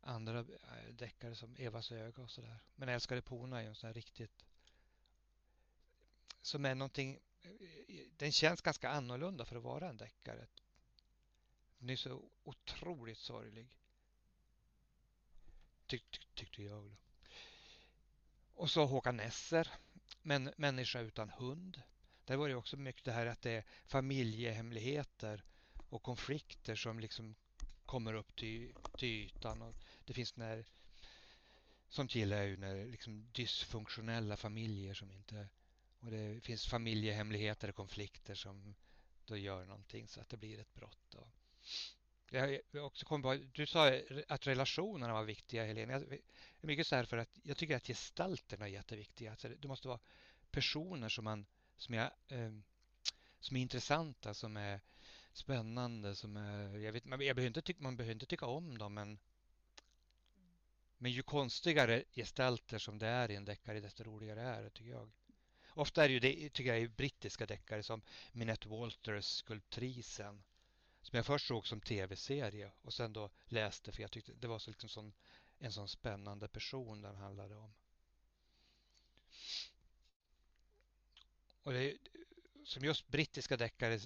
[0.01, 2.59] andra eh, deckare som Evas öga och sådär.
[2.75, 4.45] Men Älskade Pona är ju en sån här riktigt
[6.41, 7.51] som är någonting eh,
[8.17, 10.47] den känns ganska annorlunda för att vara en deckare.
[11.79, 13.77] Den är så otroligt sorglig.
[15.87, 16.83] Tyck, tyck, tyckte jag.
[16.83, 16.95] Då.
[18.53, 19.67] Och så Håkan Nesser,
[20.21, 21.81] men, Människa utan hund.
[22.25, 25.43] Där var det också mycket det här att det är familjehemligheter
[25.89, 27.35] och konflikter som liksom
[27.85, 29.61] kommer upp till, till ytan.
[29.61, 30.65] Och det finns när
[31.89, 35.47] Sånt gillar jag ju när liksom dysfunktionella familjer som inte
[35.99, 38.75] och det finns familjehemligheter och konflikter som
[39.25, 41.13] då gör någonting så att det blir ett brott.
[41.13, 41.27] Och
[42.31, 43.91] jag också kom på, du sa
[44.27, 45.93] att relationerna var viktiga Helene.
[45.93, 46.01] Jag
[46.61, 49.31] är mycket så här för att jag tycker att gestalterna är jätteviktiga.
[49.31, 49.99] Alltså det måste vara
[50.51, 51.45] personer som, man,
[51.77, 52.51] som, är, eh,
[53.39, 54.79] som är intressanta, som är
[55.33, 58.93] spännande, som är, jag vet, jag behöver inte tycka, man behöver inte tycka om dem
[58.93, 59.19] men
[61.01, 64.91] men ju konstigare gestalter som det är i en deckare desto roligare är det tycker
[64.91, 65.11] jag.
[65.69, 70.43] Ofta är det ju det, tycker jag, brittiska deckare som Minette Walters Skulptrisen
[71.01, 74.59] som jag först såg som tv-serie och sen då läste för jag tyckte det var
[74.59, 75.13] så liksom sån,
[75.59, 77.73] en sån spännande person den handlade om.
[81.63, 81.97] Och det,
[82.65, 83.99] som just brittiska deckare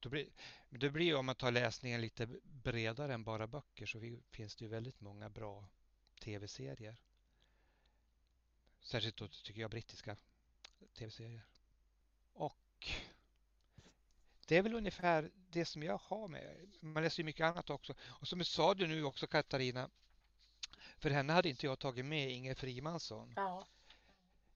[0.00, 0.28] då blir,
[0.70, 4.68] det blir om man tar läsningen lite bredare än bara böcker så finns det ju
[4.70, 5.68] väldigt många bra
[6.26, 6.96] tv-serier.
[8.80, 10.16] Särskilt då tycker jag brittiska
[10.98, 11.46] tv-serier.
[12.32, 12.88] Och
[14.46, 16.76] det är väl ungefär det som jag har med.
[16.80, 17.94] Man läser ju mycket annat också.
[18.00, 19.90] Och som sa du nu också Katarina,
[20.98, 23.32] för henne hade inte jag tagit med Inger Frimansson.
[23.36, 23.66] Ja.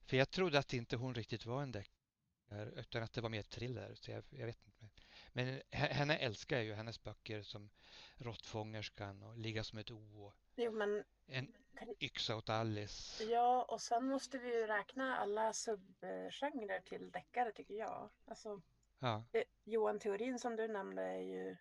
[0.05, 3.43] För jag trodde att inte hon riktigt var en deckare utan att det var mer
[3.43, 3.95] thriller.
[3.95, 5.00] Så jag, jag vet inte.
[5.33, 7.69] Men henne älskar jag ju, hennes böcker som
[8.17, 10.33] Råttfångerskan och Ligga som ett o.
[10.55, 11.03] Jo, men...
[11.27, 11.53] En
[11.99, 13.23] yxa åt Alice.
[13.23, 18.09] Ja, och sen måste vi ju räkna alla subgenrer till deckare tycker jag.
[18.25, 18.61] Alltså,
[18.99, 19.23] ja.
[19.31, 21.57] det, Johan Theorin som du nämnde är ju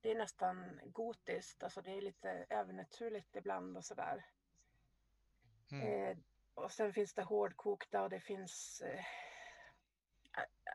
[0.00, 4.26] det är nästan gotiskt, alltså det är lite övernaturligt ibland och sådär.
[5.70, 5.86] Mm.
[5.86, 6.16] Eh,
[6.54, 9.04] och sen finns det hårdkokta och det finns eh,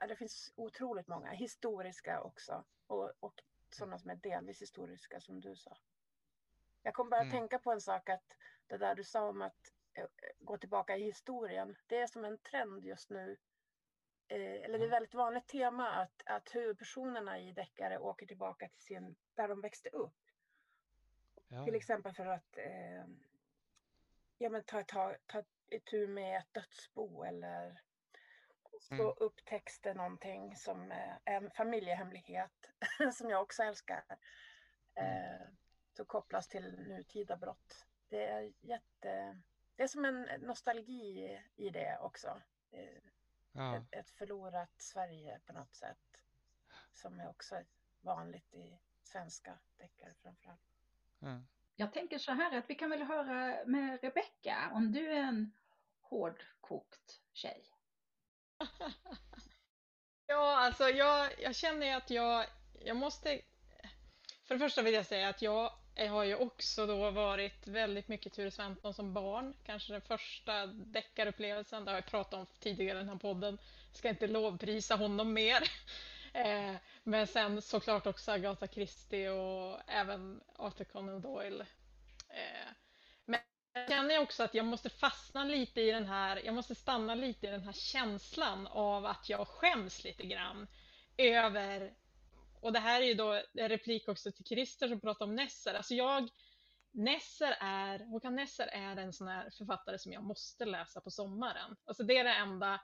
[0.08, 5.56] det finns otroligt många historiska också och, och sådana som är delvis historiska som du
[5.56, 5.78] sa.
[6.84, 7.28] Jag kom bara mm.
[7.28, 8.38] att tänka på en sak att
[8.68, 9.72] det där du sa om att
[10.40, 11.78] gå tillbaka i historien.
[11.88, 13.38] Det är som en trend just nu.
[14.28, 18.70] Eh, eller det är ett väldigt vanligt tema att, att huvudpersonerna i deckare åker tillbaka
[18.70, 20.32] till sin, där de växte upp.
[21.48, 21.66] Ja.
[21.66, 23.06] Till exempel för att eh,
[24.38, 27.82] ja, men ta, ta, ta itu med ett dödsbo eller
[28.82, 29.14] så mm.
[29.18, 32.72] upptäcks det någonting som är en familjehemlighet
[33.14, 34.04] som jag också älskar.
[34.96, 35.42] Mm.
[35.42, 37.86] Eh, kopplas till nutida brott.
[38.10, 39.42] Det är jätte...
[39.76, 42.42] Det är som en nostalgi i det också.
[43.52, 43.78] Ja.
[43.78, 46.22] Ett, ett förlorat Sverige på något sätt.
[46.94, 47.62] Som är också
[48.02, 50.62] vanligt i svenska deckare framförallt.
[51.22, 51.48] Mm.
[51.76, 55.52] Jag tänker så här att vi kan väl höra med Rebecka om du är en
[56.02, 57.75] hårdkokt tjej.
[60.28, 62.46] ja, alltså jag, jag känner ju att jag,
[62.86, 63.42] jag måste...
[64.48, 65.72] För det första vill jag säga att jag
[66.10, 69.54] har ju också då varit väldigt mycket Ture Sventon som barn.
[69.66, 73.58] Kanske den första deckarupplevelsen, det har jag pratat om tidigare i den här podden.
[73.94, 75.64] Ska inte lovprisa honom mer.
[76.36, 81.66] Eh, men sen såklart också Agatha Christie och även Arthur Conan Doyle.
[82.30, 82.72] Eh,
[83.78, 87.48] jag känner också att jag måste fastna lite i den här, jag måste stanna lite
[87.48, 90.68] i den här känslan av att jag skäms lite grann
[91.18, 91.94] över
[92.62, 95.74] och det här är ju då en replik också till Christer som pratar om Nesser.
[95.74, 96.30] Alltså jag,
[96.92, 101.76] Nesser är, Håkan Nesser är en sån här författare som jag måste läsa på sommaren.
[101.86, 102.82] Alltså det är det enda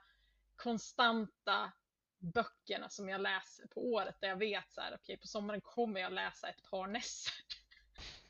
[0.56, 1.72] konstanta
[2.18, 5.60] böckerna som jag läser på året där jag vet så här, okej okay, på sommaren
[5.60, 7.61] kommer jag läsa ett par Nesser.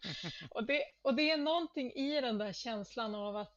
[0.51, 3.57] och, det, och det är någonting i den där känslan av att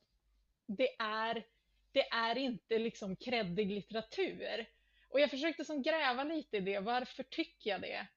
[0.65, 1.45] det är,
[1.91, 4.65] det är inte liksom kreddig litteratur.
[5.10, 6.79] Och jag försökte som gräva lite i det.
[6.79, 8.08] Varför tycker jag det?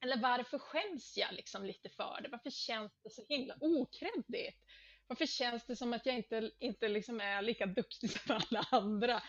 [0.00, 2.28] Eller varför skäms jag liksom lite för det?
[2.28, 4.58] Varför känns det så himla okreddigt?
[5.06, 9.22] Varför känns det som att jag inte, inte liksom är lika duktig som alla andra?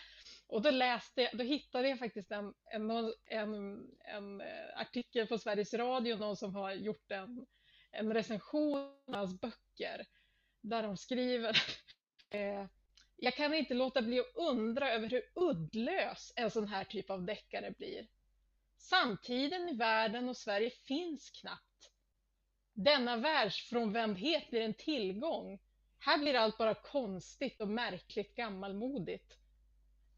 [0.46, 2.90] Och då läste då hittade jag faktiskt en, en,
[3.24, 7.46] en, en eh, artikel på Sveriges Radio, någon som har gjort en,
[7.98, 10.06] en recension av hans böcker,
[10.60, 11.62] där de skriver
[12.30, 12.66] eh,
[13.16, 17.24] jag kan inte låta bli att undra över hur uddlös en sån här typ av
[17.24, 18.06] deckare blir.
[18.76, 21.92] Samtiden i världen och Sverige finns knappt.
[22.72, 25.58] Denna världsfrånvändhet blir en tillgång.
[25.98, 29.34] Här blir allt bara konstigt och märkligt gammalmodigt.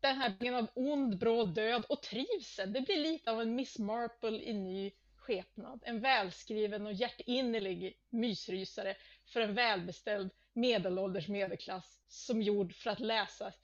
[0.00, 3.78] Den här bilden av ond, bråd död och trivsel, det blir lite av en Miss
[3.78, 4.92] Marple i ny
[5.30, 5.82] skepnad.
[5.86, 8.96] En välskriven och hjärtinnerlig mysrysare
[9.32, 13.54] för en välbeställd medelålders medelklass som gjord för att läsas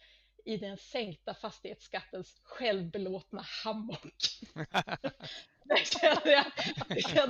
[0.45, 4.17] i den sänkta fastighetsskattens självbelåtna hammock.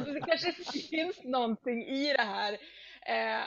[0.05, 0.53] det kanske
[0.91, 2.53] finns någonting i det här.
[3.03, 3.45] Eh,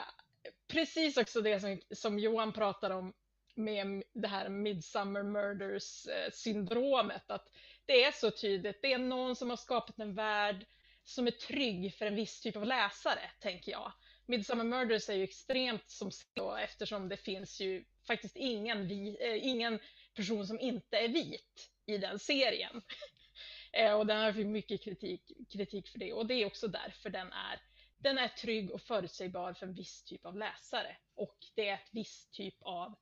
[0.68, 3.12] precis också det som, som Johan pratar om
[3.54, 7.48] med det här Midsummer Murders eh, syndromet, att
[7.86, 8.82] det är så tydligt.
[8.82, 10.66] Det är någon som har skapat en värld
[11.04, 13.92] som är trygg för en viss typ av läsare, tänker jag.
[14.26, 19.48] Midsummer Murders är ju extremt som så eftersom det finns ju faktiskt ingen, vi, eh,
[19.48, 19.78] ingen
[20.14, 22.82] person som inte är vit i den serien.
[23.72, 27.10] eh, och den har fått mycket kritik, kritik för det och det är också därför
[27.10, 27.60] den är
[28.02, 31.88] den är trygg och förutsägbar för en viss typ av läsare och det är ett
[31.90, 32.94] viss typ av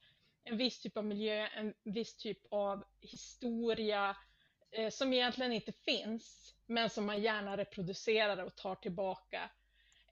[0.44, 4.16] en viss typ av miljö, en viss typ av historia
[4.70, 9.50] Eh, som egentligen inte finns men som man gärna reproducerar och tar tillbaka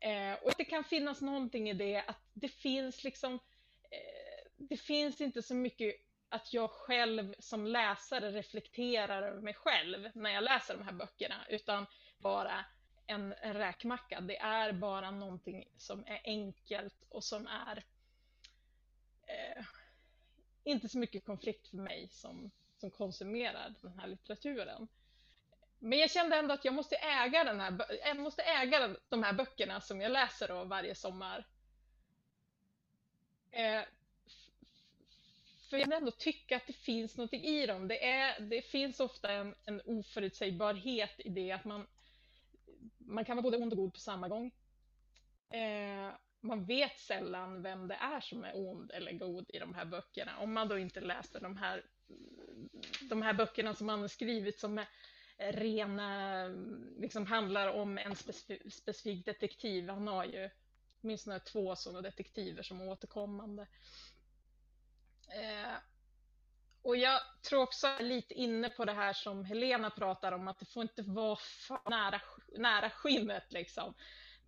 [0.01, 3.35] Eh, och det kan finnas någonting i det att det finns liksom,
[3.91, 5.95] eh, det finns inte så mycket
[6.29, 11.47] att jag själv som läsare reflekterar över mig själv när jag läser de här böckerna,
[11.49, 11.87] utan
[12.19, 12.65] bara
[13.07, 14.21] en, en räkmacka.
[14.21, 17.85] Det är bara någonting som är enkelt och som är
[19.23, 19.65] eh,
[20.65, 24.89] inte så mycket konflikt för mig som, som konsumerar den här litteraturen.
[25.79, 29.33] men jag kände ändå att jag måste äga, den här, jag måste äga de här
[29.33, 31.47] böckerna som jag läser då varje sommar.
[33.51, 33.83] Eh,
[35.71, 37.89] för jag ändå tycka att det finns något i dem.
[37.89, 41.87] Det, är, det finns ofta en, en oförutsägbarhet i det att man,
[42.99, 44.53] man kan vara både ond och god på samma gång.
[45.51, 49.85] Eh, man vet sällan vem det är som är ond eller god i de här
[49.85, 50.39] böckerna.
[50.39, 51.85] Om man då inte läser de här,
[53.01, 54.79] de här böckerna som man har skrivit som
[55.39, 56.47] är rena,
[56.99, 59.89] liksom handlar om en specifik, specifik detektiv.
[59.89, 60.51] Han har ju
[61.03, 63.67] åtminstone två sådana detektiver som är återkommande.
[65.29, 65.79] Eh,
[66.83, 70.67] och jag tror också lite inne på det här som Helena pratar om, att det
[70.67, 72.21] får inte vara för nära,
[72.59, 73.95] nära skinnet liksom.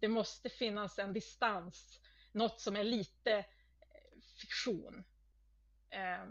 [0.01, 2.01] Det måste finnas en distans,
[2.33, 3.45] något som är lite eh,
[4.41, 5.05] fiktion.
[5.91, 6.25] Eh,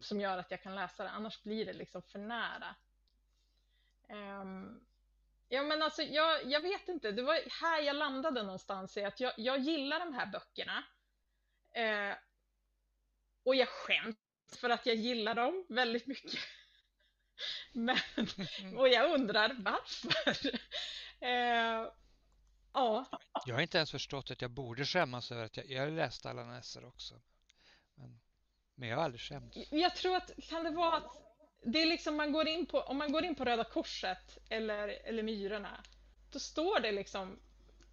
[0.00, 2.74] som gör att jag kan läsa det, annars blir det liksom för nära.
[4.08, 4.44] Eh,
[5.48, 9.20] ja men alltså jag, jag vet inte, det var här jag landade någonstans i att
[9.20, 10.84] jag, jag gillar de här böckerna.
[11.72, 12.16] Eh,
[13.42, 14.16] och jag skäms
[14.60, 16.40] för att jag gillar dem väldigt mycket.
[17.72, 17.98] Men,
[18.76, 20.60] och jag undrar varför.
[21.22, 21.92] Eh,
[22.72, 23.06] ja.
[23.46, 26.44] Jag har inte ens förstått att jag borde skämmas över att jag, jag läste alla
[26.44, 27.22] Nesser också.
[27.94, 28.20] Men,
[28.80, 29.58] men jag har aldrig skämts.
[29.70, 31.16] Jag tror att kan det vara att
[31.62, 34.88] det är liksom man går in på, om man går in på Röda Korset eller,
[34.88, 35.84] eller Myrorna,
[36.32, 37.38] då står det liksom,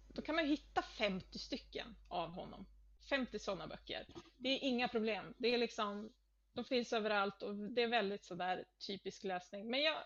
[0.08, 2.66] då kan man hitta 50 stycken av honom.
[3.08, 4.06] 50 sådana böcker.
[4.36, 5.34] Det är inga problem.
[5.38, 6.12] Det är liksom,
[6.52, 9.70] de finns överallt och det är väldigt sådär typisk läsning.
[9.70, 9.96] Men jag,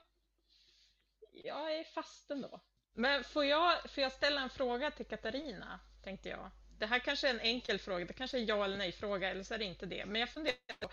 [1.33, 2.61] jag är fast ändå.
[2.93, 6.51] Men får jag, får jag ställa en fråga till Katarina, tänkte jag.
[6.83, 9.43] Det här kanske är en enkel fråga, det kanske är ja eller nej fråga, eller
[9.43, 10.07] så är det inte det.
[10.07, 10.91] Men jag funderar på,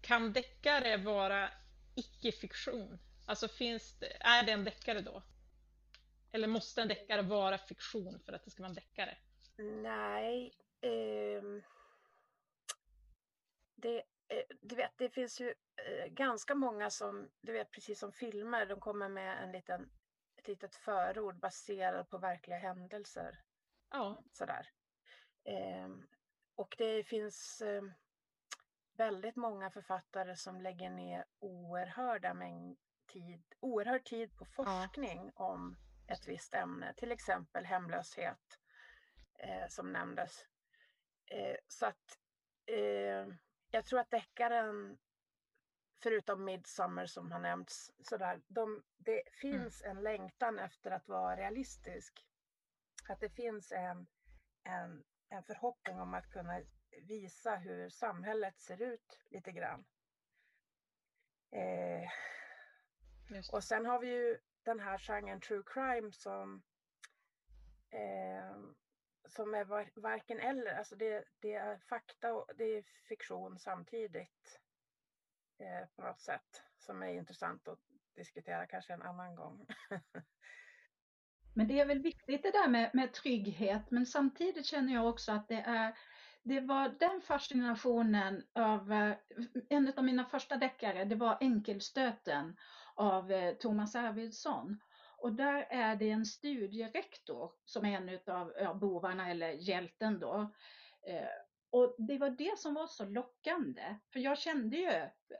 [0.00, 1.50] kan deckare vara
[1.94, 2.98] icke-fiktion?
[3.26, 5.22] Alltså finns det, är det en deckare då?
[6.32, 9.18] Eller måste en deckare vara fiktion för att det ska vara en deckare?
[9.82, 11.42] Nej, eh,
[13.74, 13.96] det,
[14.28, 18.66] eh, du vet, det finns ju eh, ganska många som, du vet precis som filmer,
[18.66, 19.90] de kommer med en liten,
[20.36, 23.38] ett litet förord baserat på verkliga händelser.
[23.90, 24.24] Ja.
[24.32, 24.75] Sådär.
[25.46, 26.06] Ehm,
[26.54, 27.92] och det finns ehm,
[28.96, 32.78] väldigt många författare som lägger ner oerhörda mängd
[33.12, 35.44] tid, oerhörd tid på forskning ja.
[35.44, 35.76] om
[36.08, 38.60] ett visst ämne, till exempel hemlöshet
[39.38, 40.46] eh, som nämndes.
[41.26, 42.18] Eh, så att
[42.66, 43.26] eh,
[43.70, 44.98] jag tror att deckaren,
[46.02, 49.96] förutom Midsummer som har nämnts, sådär, de, det finns mm.
[49.96, 52.26] en längtan efter att vara realistisk.
[53.08, 54.06] Att det finns en,
[54.62, 56.62] en, en förhoppning om att kunna
[57.02, 59.84] visa hur samhället ser ut lite grann.
[61.50, 62.10] Eh,
[63.52, 66.62] och sen har vi ju den här genren true crime som
[67.90, 68.56] eh,
[69.28, 70.74] som är var, varken eller.
[70.74, 74.60] Alltså det, det, är fakta och det är fiktion samtidigt
[75.58, 77.80] eh, på något sätt som är intressant att
[78.14, 79.66] diskutera kanske en annan gång.
[81.56, 85.32] men det är väl viktigt det där med, med trygghet men samtidigt känner jag också
[85.32, 85.96] att det är
[86.46, 89.14] det var den fascinationen av eh,
[89.68, 92.56] en av mina första deckare, det var Enkelstöten
[92.94, 94.80] av eh, Thomas Arvidsson.
[95.18, 100.52] Och där är det en studierektor som är en av bovarna eller hjälten då.
[101.06, 101.28] Eh,
[101.70, 103.96] och det var det som var så lockande.
[104.12, 104.90] För jag kände ju,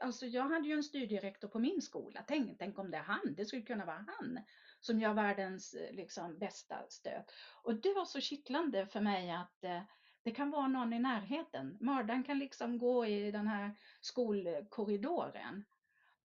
[0.01, 2.23] alltså jag hade ju en studierektor på min skola.
[2.27, 4.39] Tänk, tänk om det är han, det skulle kunna vara han
[4.87, 7.31] som gör världens eh, liksom, bästa stöt.
[7.63, 9.81] Och det var så kittlande för mig att eh,
[10.23, 11.77] det kan vara någon i närheten.
[11.79, 15.65] Mördaren kan liksom gå i den här skolkorridoren.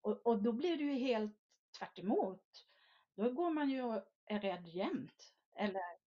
[0.00, 1.36] Och, och då blir det ju helt
[1.78, 2.42] tvärt emot
[3.16, 5.32] då går man ju och är rädd jämt.
[5.56, 6.01] Eller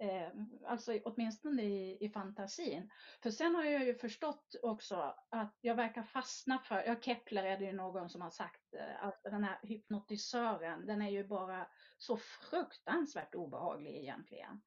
[0.00, 0.28] eh,
[0.66, 2.90] alltså åtminstone i, i fantasin.
[3.22, 7.58] För sen har jag ju förstått också att jag verkar fastna för, ja Kepler är
[7.58, 11.66] det ju någon som har sagt, eh, att den här hypnotisören, den är ju bara
[11.98, 14.62] så fruktansvärt obehaglig egentligen.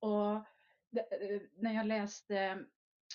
[0.00, 2.36] Och eh, när jag läste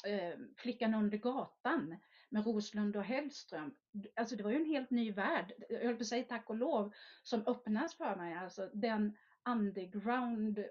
[0.05, 1.97] eh, Flickan under gatan
[2.29, 3.75] med Roslund och Hellström.
[4.15, 6.55] Alltså det var ju en helt ny värld, jag höll på att säga tack och
[6.55, 8.33] lov, som öppnas för mig.
[8.33, 9.17] Alltså den
[9.47, 10.65] underground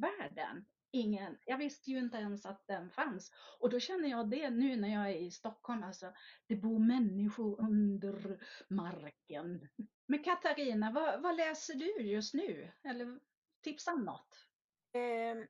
[0.00, 0.66] världen.
[0.90, 3.32] Ingen, jag visste ju inte ens att den fanns.
[3.58, 6.12] Och då känner jag det nu när jag är i Stockholm, alltså
[6.46, 9.68] det bor människor under marken.
[10.06, 12.72] Men Katarina, vad, vad läser du just nu?
[12.84, 13.20] Eller
[13.62, 14.46] tipsa om något?
[14.92, 15.46] Ehm,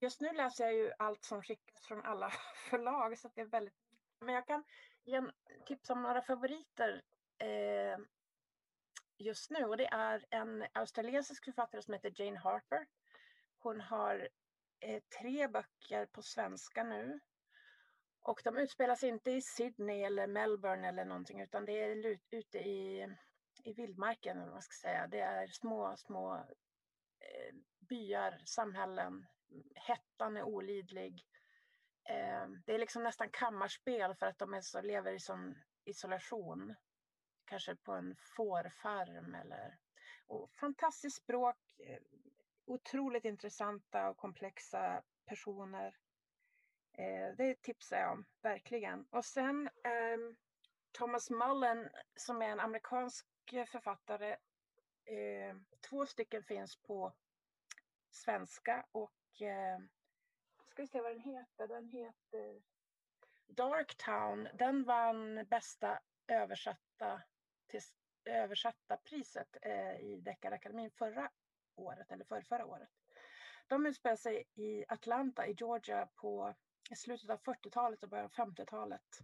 [0.00, 2.30] just nu läser jag ju allt som skickas från alla
[2.70, 3.74] förlag så det är väldigt
[4.24, 4.64] men jag kan
[5.04, 5.32] ge en
[5.66, 7.02] tips om några favoriter.
[7.38, 8.06] Ehm,
[9.18, 12.86] just nu och det är en australiensisk författare som heter Jane Harper.
[13.62, 14.28] Hon har
[14.80, 17.20] eh, tre böcker på svenska nu.
[18.22, 22.58] Och de utspelar sig inte i Sydney eller Melbourne eller någonting utan det är ute
[22.58, 23.08] i,
[23.64, 25.06] i vildmarken, eller vad man ska säga.
[25.06, 26.36] Det är små, små
[27.18, 29.26] eh, byar, samhällen.
[29.74, 31.26] Hettan är olidlig.
[32.08, 35.54] Eh, det är liksom nästan kammarspel för att de är så, lever i sån
[35.84, 36.74] isolation.
[37.44, 39.78] Kanske på en fårfarm eller...
[40.26, 41.98] Och fantastiskt språk, eh,
[42.70, 45.96] otroligt intressanta och komplexa personer.
[46.92, 49.06] Eh, det tipsar jag om, verkligen.
[49.10, 50.18] Och sen eh,
[50.92, 53.26] Thomas Mullen som är en amerikansk
[53.66, 54.36] författare.
[55.04, 55.56] Eh,
[55.88, 57.12] två stycken finns på
[58.10, 59.78] svenska och eh,
[60.68, 61.68] ska vi se vad den heter.
[61.68, 62.62] Den heter
[63.46, 64.48] Darktown.
[64.54, 67.22] Den vann bästa översatta,
[67.66, 67.80] till,
[68.24, 71.30] översatta priset eh, i Deckarakademin förra
[71.74, 72.88] året eller för förra året.
[73.66, 76.54] De utspelar sig i Atlanta i Georgia på
[76.96, 79.20] slutet av 40-talet och början av 50-talet.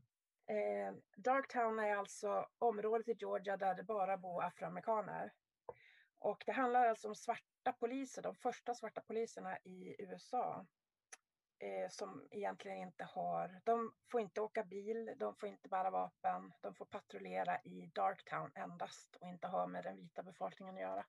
[0.47, 5.33] Eh, Darktown är alltså området i Georgia där det bara bor afroamerikaner.
[6.19, 10.67] Och det handlar alltså om svarta poliser, de första svarta poliserna i USA.
[11.59, 16.53] Eh, som egentligen inte har, de får inte åka bil, de får inte bära vapen,
[16.61, 21.07] de får patrullera i Darktown endast och inte ha med den vita befolkningen att göra.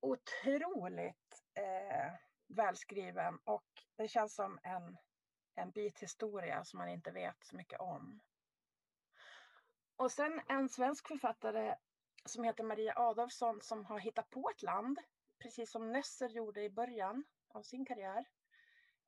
[0.00, 2.12] Otroligt eh,
[2.46, 3.64] välskriven och
[3.96, 4.96] det känns som en,
[5.54, 8.20] en bit historia som man inte vet så mycket om.
[9.96, 11.76] Och sen en svensk författare
[12.24, 14.98] som heter Maria Adolfsson som har hittat på ett land,
[15.38, 18.24] precis som Nesser gjorde i början av sin karriär.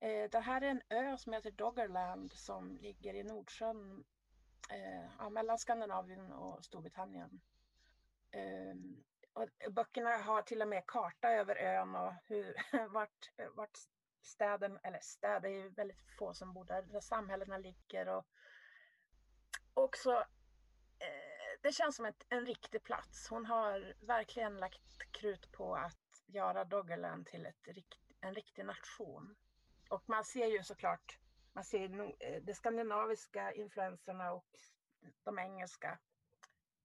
[0.00, 4.04] Eh, det här är en ö som heter Doggerland som ligger i Nordsjön,
[4.70, 7.40] eh, mellan Skandinavien och Storbritannien.
[8.30, 8.74] Eh,
[9.34, 12.54] och böckerna har till och med karta över ön och hur,
[12.88, 13.78] vart, vart
[14.22, 18.26] städen, eller städer, det är ju väldigt få som bor där, där samhällena ligger och
[19.74, 20.12] också
[20.98, 23.28] eh, det känns som ett, en riktig plats.
[23.30, 27.68] Hon har verkligen lagt krut på att göra Doggerland till ett,
[28.20, 29.36] en riktig nation.
[29.88, 31.18] Och man ser ju såklart,
[31.52, 34.46] man ser eh, de skandinaviska influenserna och
[35.22, 35.98] de engelska.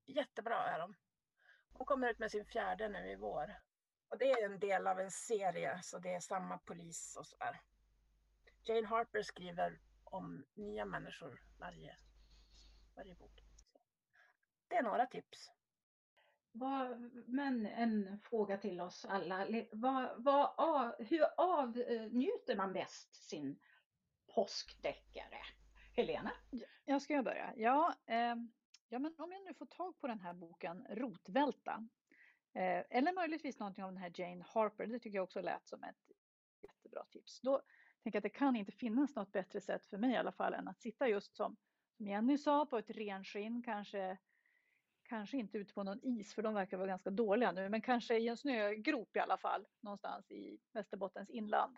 [0.06, 0.96] Jättebra är de.
[1.80, 3.60] Hon kommer ut med sin fjärde nu i vår.
[4.10, 7.62] Och det är en del av en serie, så det är samma polis och sådär.
[8.64, 11.96] Jane Harper skriver om nya människor varje,
[12.96, 13.44] varje bok.
[14.68, 15.52] Det är några tips.
[17.26, 19.48] men en fråga till oss alla.
[19.72, 23.60] Vad, vad, hur avnjuter man bäst sin
[24.36, 25.42] påskdeckare?
[25.96, 26.32] Helena?
[26.86, 27.54] Jag ska börja.
[27.56, 28.36] Ja, eh,
[28.90, 31.88] ja, men om jag nu får tag på den här boken Rotvälta
[32.54, 35.84] eh, eller möjligtvis någonting av den här Jane Harper, det tycker jag också lät som
[35.84, 36.12] ett
[36.62, 37.42] jättebra tips.
[37.42, 37.62] Då
[38.04, 40.54] tänker jag att det kan inte finnas något bättre sätt för mig i alla fall
[40.54, 41.58] än att sitta just som,
[41.98, 44.18] som Jenny sa på ett renskinn, kanske
[45.04, 48.18] kanske inte ute på någon is för de verkar vara ganska dåliga nu, men kanske
[48.18, 51.78] i en snögrop i alla fall någonstans i Västerbottens inland.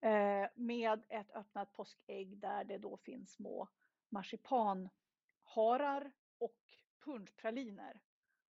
[0.00, 3.68] Eh, med ett öppnat påskägg där det då finns små
[4.08, 6.56] marsipanharar och
[7.04, 8.00] punschpraliner.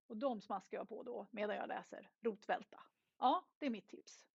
[0.06, 2.82] Och de smaskar jag på då medan jag läser Rotvälta.
[3.18, 4.26] Ja, det är mitt tips.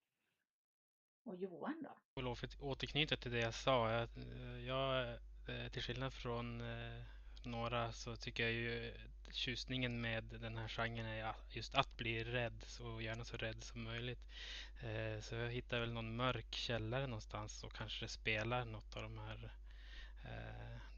[1.23, 1.97] Och Johan då?
[2.13, 3.91] Jag vill återknyta till det jag sa.
[3.91, 4.09] Jag,
[4.65, 5.09] jag
[5.47, 7.03] eh, till skillnad från eh,
[7.43, 8.93] några så tycker jag ju
[9.31, 13.83] tjusningen med den här genren är just att bli rädd, så gärna så rädd som
[13.83, 14.19] möjligt.
[14.83, 19.17] Eh, så jag hittar väl någon mörk källare någonstans och kanske spelar något av de
[19.17, 19.51] här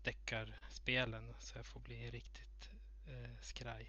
[0.04, 2.70] deckarspelen så jag får bli riktigt
[3.08, 3.88] eh, skraj.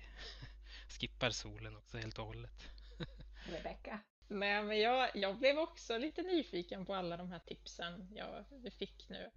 [0.89, 2.69] Skippar solen också helt och hållet.
[3.51, 4.01] Rebecka?
[4.29, 8.45] Nej, men jag, jag blev också lite nyfiken på alla de här tipsen jag
[8.79, 9.31] fick nu.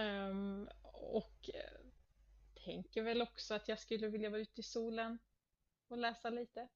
[0.00, 1.50] Um, och
[2.64, 5.18] tänker väl också att jag skulle vilja vara ute i solen
[5.88, 6.68] och läsa lite.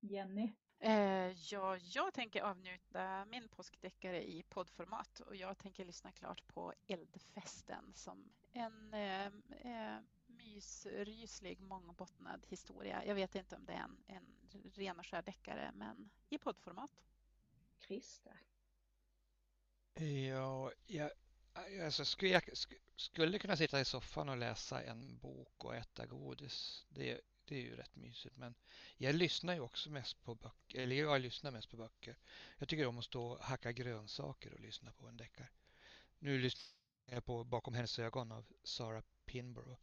[0.00, 0.52] Jenny?
[0.78, 6.72] Eh, ja, jag tänker avnjuta min påskdeckare i poddformat och jag tänker lyssna klart på
[6.86, 13.04] Eldfesten som en eh, eh, mysryslig mångbottnad historia.
[13.04, 14.36] Jag vet inte om det är en, en
[14.74, 16.90] ren och skär deckare men i poddformat.
[17.86, 18.40] Christer?
[20.28, 21.10] Ja, jag,
[21.84, 22.42] alltså, skulle, jag
[22.96, 26.86] skulle kunna sitta i soffan och läsa en bok och äta godis.
[26.88, 28.36] Det, det är ju rätt mysigt.
[28.36, 28.54] Men
[28.96, 30.80] jag lyssnar ju också mest på böcker.
[30.80, 32.16] Eller jag lyssnar mest på böcker.
[32.58, 35.48] Jag tycker om att stå och hacka grönsaker och lyssna på en deckare.
[36.18, 39.80] Nu lyssnar jag på Bakom hennes ögon av Sarah Pinborough.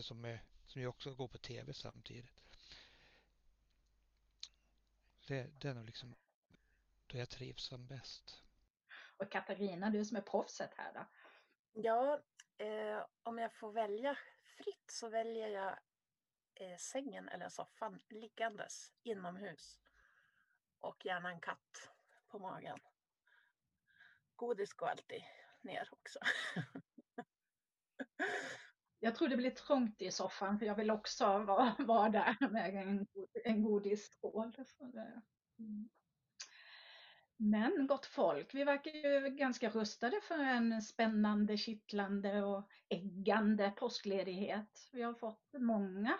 [0.00, 2.44] Som, är, som ju också går på tv samtidigt.
[5.26, 6.14] det, det är nog liksom
[7.06, 8.42] då jag trivs som bäst.
[9.16, 11.06] Och Katarina, du som är proffset här då?
[11.72, 12.20] Ja,
[12.58, 14.18] eh, om jag får välja
[14.56, 15.78] fritt så väljer jag
[16.54, 19.78] eh, sängen eller soffan liggandes inomhus.
[20.80, 21.90] Och gärna en katt
[22.28, 22.78] på magen.
[24.36, 25.22] Godis går alltid
[25.62, 26.18] ner också.
[29.04, 32.74] Jag tror det blir trångt i soffan för jag vill också vara, vara där med
[32.74, 33.06] en,
[33.44, 34.52] en godisskål.
[35.58, 35.88] Mm.
[37.36, 44.88] Men gott folk, vi verkar ju ganska rustade för en spännande, kittlande och äggande påskledighet.
[44.92, 46.18] Vi har fått många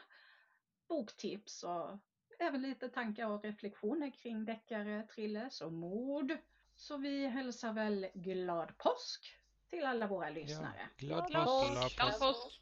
[0.88, 1.98] boktips och
[2.38, 6.36] även lite tankar och reflektioner kring deckare, thrillers och mord.
[6.76, 9.36] Så vi hälsar väl glad påsk
[9.70, 10.88] till alla våra lyssnare.
[10.96, 11.82] Ja, glad Glad påsk!
[11.82, 11.96] påsk!
[11.96, 12.60] Glad påsk!